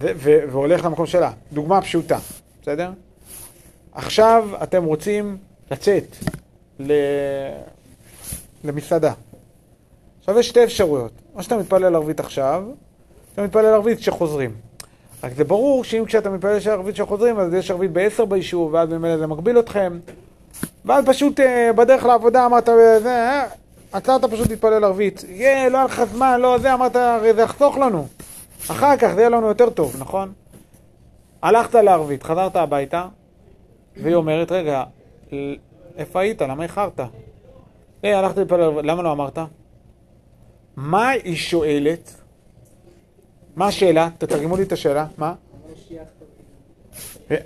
[0.00, 1.32] ו, ו, והולך למקום שלה.
[1.52, 2.18] דוגמה פשוטה,
[2.62, 2.90] בסדר?
[3.92, 5.36] עכשיו אתם רוצים
[5.70, 6.16] לצאת
[6.80, 6.92] ל,
[8.64, 9.12] למסעדה.
[10.22, 11.12] עכשיו יש שתי אפשרויות.
[11.34, 12.72] או שאתה מתפלל ערבית עכשיו, או
[13.30, 14.50] שאתה מתפלל ערבית כשחוזרים.
[15.22, 18.88] רק זה ברור שאם כשאתה מתפלל של ערבית כשחוזרים, אז יש ערבית בעשר ביישוב, ואז
[18.88, 19.98] ממילא זה מגביל אתכם.
[20.84, 22.66] ואז פשוט אה, בדרך לעבודה אמרת,
[23.02, 23.46] זה, אה,
[23.92, 25.24] עצרת פשוט להתפלל ערבית.
[25.28, 28.06] יהיה, לא היה לך זמן, לא זה, אמרת, הרי זה יחסוך לנו.
[28.70, 30.32] אחר כך זה יהיה לנו יותר טוב, נכון?
[31.42, 33.06] הלכת לערבית, חזרת הביתה,
[33.96, 34.84] והיא אומרת, רגע,
[35.96, 36.42] איפה היית?
[36.42, 37.00] למה איחרת?
[38.02, 39.38] היי, הלכתי להתפלל ערבית, למה לא אמרת?
[40.76, 42.14] מה היא שואלת?
[43.56, 44.08] מה השאלה?
[44.18, 45.06] תתרגמו לי את השאלה.
[45.18, 45.34] מה?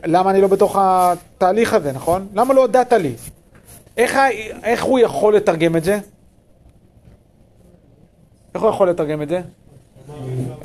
[0.05, 2.29] למה אני לא בתוך התהליך הזה, נכון?
[2.35, 3.15] למה לא הודעת לי?
[3.97, 4.19] איך,
[4.63, 5.99] איך הוא יכול לתרגם את זה?
[8.55, 9.41] איך הוא יכול לתרגם את זה?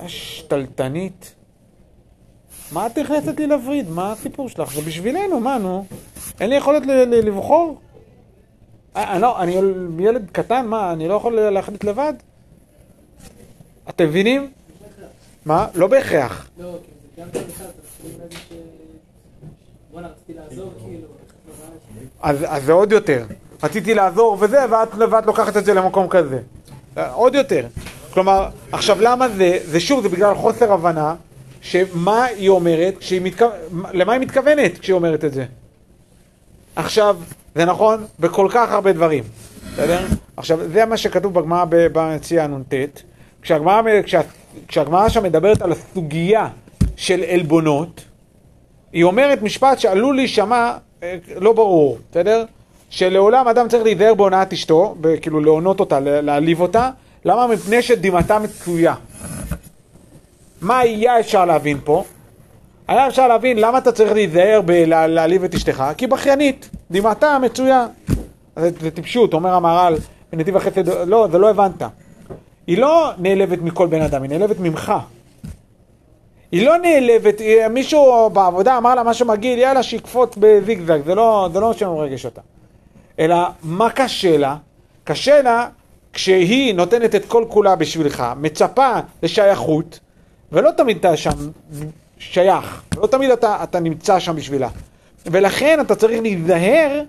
[0.08, 1.36] שתלטנית.
[2.72, 3.90] מה את נכנסת לי לווריד?
[3.90, 4.74] מה הסיפור שלך?
[4.74, 5.86] זה בשבילנו, מה נו?
[6.40, 7.80] אין לי יכולת לבחור?
[8.96, 9.56] אה, אני, לא, אני
[10.00, 12.14] ילד קטן, מה, אני לא יכול להחליט לבד?
[13.90, 14.52] אתם מבינים?
[15.46, 15.68] מה?
[15.76, 16.50] לא בהכרח.
[16.60, 16.78] לא,
[17.20, 17.28] גם
[20.22, 21.08] רציתי לעזור, כאילו?
[22.22, 23.26] אז, זה עוד יותר.
[23.64, 26.40] רציתי לעזור וזה, ואת, לוקחת את זה למקום כזה.
[27.14, 27.68] עוד יותר.
[28.14, 29.60] כלומר, עכשיו למה זה?
[29.66, 31.16] זה שוב, זה בגלל חוסר הבנה,
[31.62, 33.46] שמה היא אומרת, כשהיא מתכו...
[33.94, 35.46] למה היא מתכוונת כשהיא אומרת את זה?
[36.76, 37.18] עכשיו,
[37.56, 39.24] זה נכון בכל כך הרבה דברים,
[39.74, 40.06] בסדר?
[40.38, 42.74] עכשיו, זה מה שכתוב בגמרא ביציאה נ"ט.
[43.42, 44.22] כשהגמרא כשה-
[44.68, 46.48] כשהגמרא שם מדברת על הסוגיה
[46.96, 48.02] של עלבונות,
[48.94, 50.72] היא אומרת משפט שעלול להישמע
[51.04, 52.46] אה, לא ברור, בסדר?
[52.90, 56.90] שלעולם אדם צריך להיזהר בהונאת אשתו, כאילו להונות אותה, לה- להעליב אותה,
[57.26, 57.48] למה?
[57.48, 58.96] מפני שדמעתה מצויה.
[60.62, 62.04] מה היה אפשר להבין פה?
[62.88, 67.86] היה אפשר להבין למה אתה צריך להיזהר בלהעליב את אשתך, כי בכיינית, דמעתה מצויה.
[68.56, 69.96] זה, זה טיפשות, אומר המהר"ל
[70.34, 71.84] בנתיב החסד, לא, זה לא הבנת.
[72.72, 74.94] היא לא נעלבת מכל בן אדם, היא נעלבת ממך.
[76.52, 81.60] היא לא נעלבת, מישהו בעבודה אמר לה משהו מגעיל, יאללה שיקפוץ בזיגזג, זה לא, זה
[81.60, 82.42] לא שמרגש אותה.
[83.20, 84.58] אלא מה קשה לה?
[85.04, 85.68] קשה לה
[86.14, 90.00] כשהיא נותנת את כל כולה בשבילך, מצפה לשייכות,
[90.52, 91.50] ולא תמיד אתה שם
[92.18, 94.70] שייך, לא תמיד אתה, אתה נמצא שם בשבילה.
[95.26, 97.02] ולכן אתה צריך להיזהר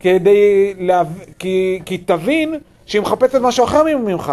[0.00, 1.06] כדי, להב...
[1.38, 2.54] כי, כי תבין
[2.86, 4.32] שהיא מחפשת משהו אחר ממך.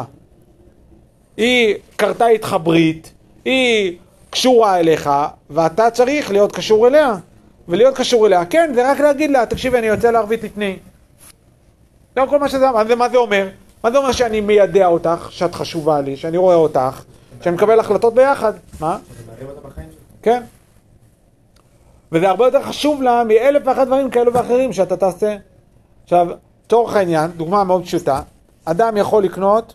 [1.37, 3.13] היא כרתה איתך ברית,
[3.45, 3.97] היא
[4.29, 5.09] קשורה אליך,
[5.49, 7.15] ואתה צריך להיות קשור אליה.
[7.67, 10.77] ולהיות קשור אליה, כן, זה רק להגיד לה, תקשיבי, אני יוצא לערבית לפני.
[12.15, 13.47] זה כל מה שזה, מה זה, מה זה אומר?
[13.83, 17.03] מה זה אומר שאני מיידע אותך, שאת חשובה לי, שאני רואה אותך,
[17.43, 18.53] שאני מקבל החלטות ביחד?
[18.79, 18.97] מה?
[20.21, 20.43] כן.
[22.11, 25.35] וזה הרבה יותר חשוב לה מאלף ואחת דברים כאלו ואחרים שאתה תעשה.
[26.03, 26.27] עכשיו,
[26.65, 28.21] לצורך העניין, דוגמה מאוד פשוטה,
[28.65, 29.73] אדם יכול לקנות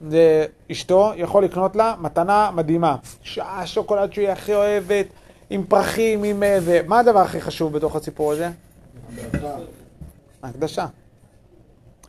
[0.00, 2.96] לאשתו, יכול לקנות לה מתנה מדהימה.
[3.22, 5.06] שעה שוקולד שהיא הכי אוהבת,
[5.50, 6.80] עם פרחים, עם אה, זה.
[6.86, 8.50] מה הדבר הכי חשוב בתוך הסיפור הזה?
[10.42, 10.86] הקדשה.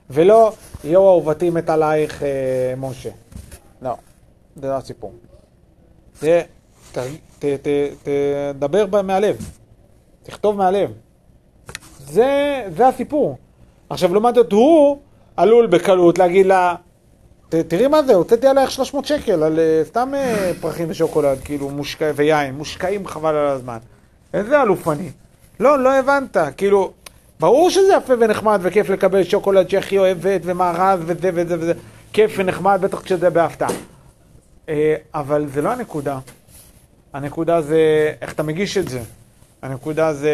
[0.09, 3.09] ולא, יואו אהובתי מת עלייך אה, משה.
[3.81, 3.95] לא,
[4.55, 5.13] זה לא הסיפור.
[6.19, 6.41] זה,
[6.91, 6.97] ת,
[7.39, 7.67] ת, ת,
[8.03, 9.37] תדבר מהלב,
[10.23, 10.91] תכתוב מהלב.
[11.99, 13.37] זה, זה הסיפור.
[13.89, 14.97] עכשיו, לעומת זאת, הוא
[15.37, 16.75] עלול בקלות להגיד לה,
[17.51, 21.69] "ת- תראי מה זה, הוצאתי עלייך 300 שקל על אה, סתם אה, פרחים ושוקולד, כאילו,
[21.69, 23.77] מושקע, ויין, מושקעים חבל על הזמן.
[24.33, 25.09] איזה אלוף אני.
[25.59, 26.91] לא, לא הבנת, כאילו,
[27.39, 31.73] ברור שזה יפה ונחמד וכיף לקבל שוקולד שהכי אוהבת ומארז וזה וזה וזה,
[32.13, 33.69] כיף ונחמד, בטח כשזה בהפתעה.
[34.69, 36.19] אה, אבל זה לא הנקודה.
[37.13, 37.79] הנקודה זה
[38.21, 38.99] איך אתה מגיש את זה.
[39.61, 40.31] הנקודה זה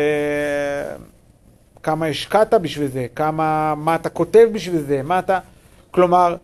[1.84, 5.40] כמה השקעת בשביל זה, כמה, מה אתה כותב בשביל זה, מה אתה...
[5.92, 6.36] כלומר,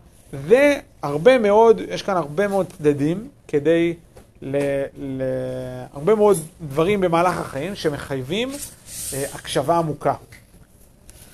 [0.48, 3.94] זה הרבה מאוד, יש כאן הרבה מאוד צדדים כדי
[4.42, 4.56] ל...
[4.98, 5.22] ל...
[5.92, 8.50] הרבה מאוד דברים במהלך החיים שמחייבים
[9.12, 10.14] אה, הקשבה עמוקה.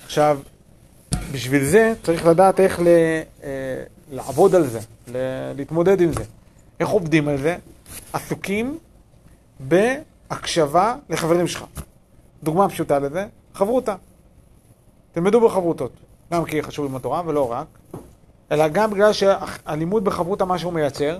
[0.05, 0.39] עכשיו,
[1.31, 2.87] בשביל זה צריך לדעת איך ל...
[3.43, 5.17] אה, לעבוד על זה, ל...
[5.55, 6.23] להתמודד עם זה.
[6.79, 7.57] איך עובדים על זה?
[8.13, 8.77] עסוקים
[9.59, 11.65] בהקשבה לחברים שלך.
[12.43, 13.95] דוגמה פשוטה לזה, חברותה.
[15.11, 15.91] תלמדו בחברותות.
[16.33, 17.67] גם כי חשוב עם התורה, ולא רק,
[18.51, 21.17] אלא גם בגלל שהלימוד בחברותה, מה שהוא מייצר,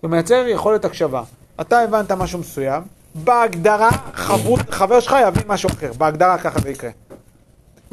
[0.00, 1.22] הוא מייצר יכולת הקשבה.
[1.60, 2.82] אתה הבנת משהו מסוים,
[3.14, 6.90] בהגדרה חברות, חבר שלך יבין משהו אחר, בהגדרה ככה זה יקרה.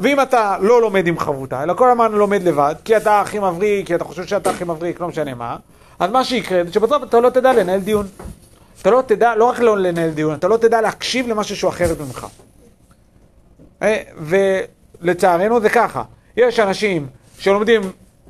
[0.00, 3.86] ואם אתה לא לומד עם חברותה, אלא כל הזמן לומד לבד, כי אתה הכי מבריק,
[3.86, 5.56] כי אתה חושב שאתה הכי מבריק, לא משנה מה,
[5.98, 8.06] אז מה שיקרה זה שבסוף אתה לא תדע לנהל דיון.
[8.82, 12.00] אתה לא תדע, לא רק לא לנהל דיון, אתה לא תדע להקשיב למשהו שהוא אחרת
[12.00, 12.26] ממך.
[13.82, 16.02] אה, ולצערנו זה ככה,
[16.36, 17.06] יש אנשים
[17.38, 17.80] שלומדים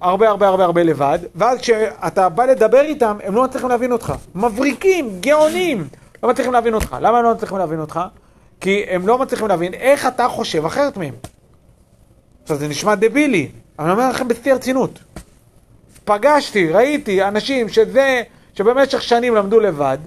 [0.02, 4.12] הרבה הרבה הרבה הרבה לבד, ואז כשאתה בא לדבר איתם, הם לא מצליחים להבין אותך.
[4.34, 5.88] מבריקים, גאונים,
[6.22, 6.96] לא מצליחים להבין אותך.
[7.00, 8.00] למה הם לא מצליחים להבין אותך?
[8.60, 11.14] כי הם לא מצליחים להבין איך אתה חושב אחרת מהם.
[12.42, 14.98] עכשיו זה נשמע דבילי, אבל אני אומר לכם בשיא הרצינות.
[16.04, 18.22] פגשתי, ראיתי אנשים שזה,
[18.54, 19.98] שבמשך שנים למדו לבד,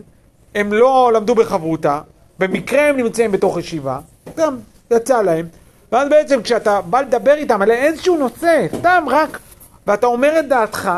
[0.55, 2.01] הם לא למדו בחברותה,
[2.39, 3.99] במקרה הם נמצאים בתוך ישיבה,
[4.37, 4.57] גם
[4.91, 5.45] יצא להם,
[5.91, 9.39] ואז בעצם כשאתה בא לדבר איתם על איזשהו נושא, סתם רק,
[9.87, 10.91] ואתה אומר את דעתך,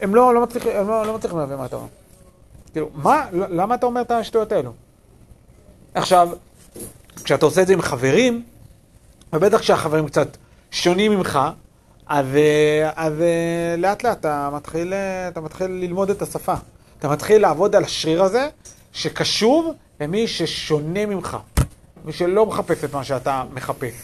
[0.00, 1.88] הם לא, לא מצליחים, לא, לא מצליחים להבין מה אתה אומר.
[2.72, 4.72] כאילו, מה, למה אתה אומר את השטויות האלו?
[5.94, 6.28] עכשיו,
[7.24, 8.42] כשאתה עושה את זה עם חברים,
[9.32, 10.36] ובטח כשהחברים קצת
[10.70, 11.38] שונים ממך,
[12.06, 16.54] אז, אה, אז אה, לאט לאט אתה מתחיל, אה, אתה מתחיל ללמוד את השפה.
[16.98, 18.48] אתה מתחיל לעבוד על השריר הזה
[18.92, 21.36] שקשוב למי ששונה ממך.
[22.04, 23.94] למי שלא מחפש את מה שאתה מחפש.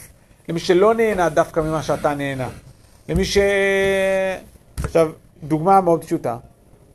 [0.48, 2.48] למי שלא נהנה דווקא ממה שאתה נהנה.
[3.08, 3.38] למי ש...
[4.82, 5.10] עכשיו,
[5.42, 6.36] דוגמה מאוד פשוטה.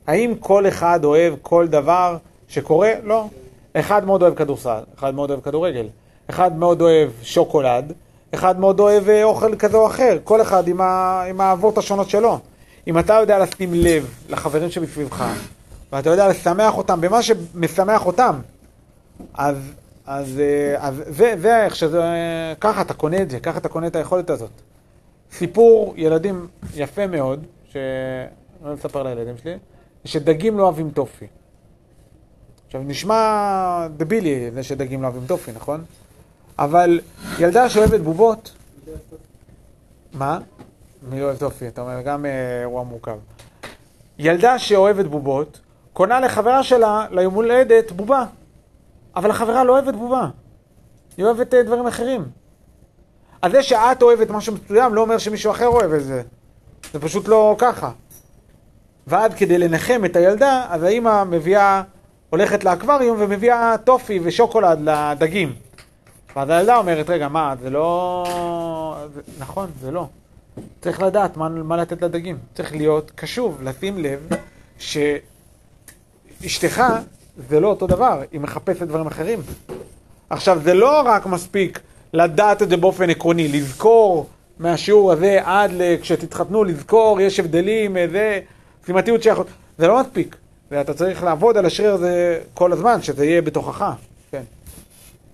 [0.06, 2.16] האם כל אחד אוהב כל דבר
[2.48, 2.90] שקורה?
[3.04, 3.26] לא.
[3.74, 5.86] אחד מאוד אוהב כדורסל, אחד מאוד אוהב כדורגל,
[6.30, 7.92] אחד מאוד אוהב שוקולד,
[8.34, 11.22] אחד מאוד אוהב אה, אוכל כזה או אחר, כל אחד עם, ה...
[11.28, 12.38] עם האהבות השונות שלו.
[12.86, 15.24] אם אתה יודע לשים לב לחברים שמסביבך,
[15.92, 18.40] ואתה יודע לשמח אותם במה שמשמח אותם,
[19.34, 19.56] אז,
[20.06, 22.02] אז, אה, אז זה, זה איך שזה,
[22.60, 24.50] ככה אתה קונה את זה, ככה אתה קונה את היכולת הזאת.
[25.32, 27.82] סיפור ילדים יפה מאוד, שאני
[28.64, 29.56] לא מספר לילדים שלי,
[30.04, 31.26] שדגים לא אוהבים טופי.
[32.66, 35.84] עכשיו, נשמע דבילי זה שדגים לא אוהבים טופי, נכון?
[36.58, 37.00] אבל
[37.38, 38.52] ילדה שאוהבת בובות,
[40.12, 40.38] מה?
[41.02, 41.68] מי לא אוהב טופי?
[41.68, 43.18] אתה אומר, גם אה, אירוע מורכב.
[44.18, 45.60] ילדה שאוהבת בובות,
[45.92, 48.24] קונה לחברה שלה ליום הולדת בובה,
[49.16, 50.28] אבל החברה לא אוהבת בובה,
[51.16, 52.41] היא אוהבת אה, דברים אחרים.
[53.42, 56.22] אז זה שאת אוהבת משהו מסוים לא אומר שמישהו אחר אוהב את זה.
[56.92, 57.90] זה פשוט לא ככה.
[59.06, 61.82] ועד כדי לנחם את הילדה, אז האימא מביאה,
[62.30, 65.54] הולכת לאקווריום ומביאה טופי ושוקולד לדגים.
[66.36, 68.96] ואז הילדה אומרת, רגע, מה, זה לא...
[69.14, 69.20] זה...
[69.38, 70.06] נכון, זה לא.
[70.80, 72.38] צריך לדעת מה, מה לתת לדגים.
[72.54, 74.28] צריך להיות קשוב, לשים לב
[76.40, 76.82] שאשתך
[77.48, 79.40] זה לא אותו דבר, היא מחפשת דברים אחרים.
[80.30, 81.80] עכשיו, זה לא רק מספיק
[82.12, 88.40] לדעת את זה באופן עקרוני, לזכור מהשיעור הזה עד כשתתחתנו, לזכור, יש הבדלים, זה,
[88.86, 89.44] סימטיות שיכול...
[89.78, 90.36] זה לא מספיק.
[90.70, 93.92] ואתה צריך לעבוד על השריר הזה כל הזמן, שזה יהיה בתוכך.
[94.30, 94.42] כן.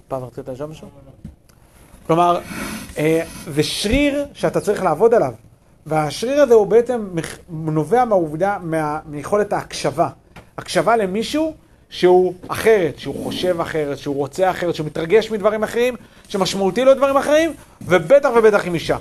[0.09, 0.89] פעם רצית לשאול משהו?
[2.07, 2.41] כלומר,
[2.99, 5.33] אה, זה שריר שאתה צריך לעבוד עליו.
[5.87, 7.09] והשריר הזה הוא בעצם
[7.49, 10.09] נובע מהעובדה, מה, מיכולת ההקשבה.
[10.59, 11.55] הקשבה למישהו
[11.91, 15.95] שהוא אחרת, שהוא חושב אחרת, שהוא רוצה אחרת, שהוא מתרגש מדברים אחרים,
[16.29, 18.97] שמשמעותי לו דברים אחרים, ובטח ובטח עם אישה.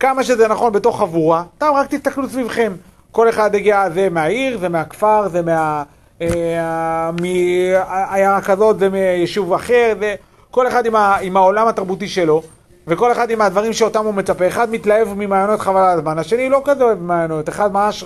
[0.00, 2.72] כמה שזה נכון בתוך חבורה, אתם רק תסתכלו סביבכם.
[3.12, 5.82] כל אחד הגיע, זה מהעיר, זה מהכפר, זה מה...
[6.22, 10.14] אה, מעיירה כזאת, זה מיישוב אחר, זה...
[10.50, 11.16] כל אחד עם, ה...
[11.16, 12.42] עם העולם התרבותי שלו,
[12.86, 14.48] וכל אחד עם הדברים שאותם הוא מצפה.
[14.48, 18.04] אחד מתלהב ממעיינות חבל על הזמן, השני לא כזה אוהב מעיינות, אחד ממש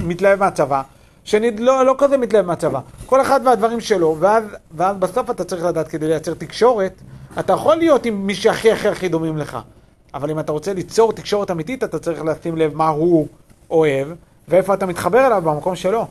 [0.00, 0.82] מתלהב מהצבא,
[1.26, 2.80] שני לא, לא כזה מתלהב מהצבא.
[3.06, 4.44] כל אחד והדברים שלו, ואז,
[4.76, 6.92] ואז בסוף אתה צריך לדעת כדי לייצר תקשורת,
[7.38, 9.58] אתה יכול להיות עם מי שהכי הכי הכי דומים לך.
[10.14, 13.28] אבל אם אתה רוצה ליצור תקשורת אמיתית, אתה צריך לשים לב מה הוא
[13.70, 14.08] אוהב,
[14.48, 16.06] ואיפה אתה מתחבר אליו במקום שלו,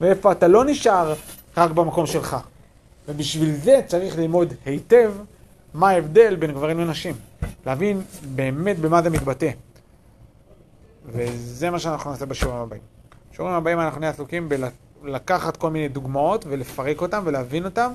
[0.00, 1.14] ואיפה אתה לא נשאר
[1.56, 2.36] רק במקום שלך.
[3.08, 5.12] ובשביל זה צריך ללמוד היטב
[5.74, 7.14] מה ההבדל בין גברים לנשים.
[7.66, 8.02] להבין
[8.34, 9.50] באמת במה זה מתבטא.
[11.06, 12.91] וזה מה שאנחנו נעשה בשיעורים הבאים.
[13.32, 14.48] בשיעורים הבאים אנחנו נהיה עסוקים
[15.02, 17.92] בלקחת כל מיני דוגמאות ולפרק אותן ולהבין אותן,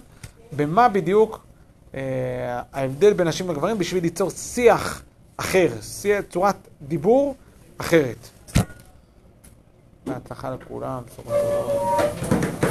[0.52, 1.46] במה בדיוק
[1.96, 5.02] אה, ההבדל בין נשים לגברים בשביל ליצור שיח
[5.38, 7.36] אחר, שיח, צורת דיבור
[7.78, 8.28] אחרת.
[10.06, 12.67] בהצלחה לכולם, בסופו של דבר.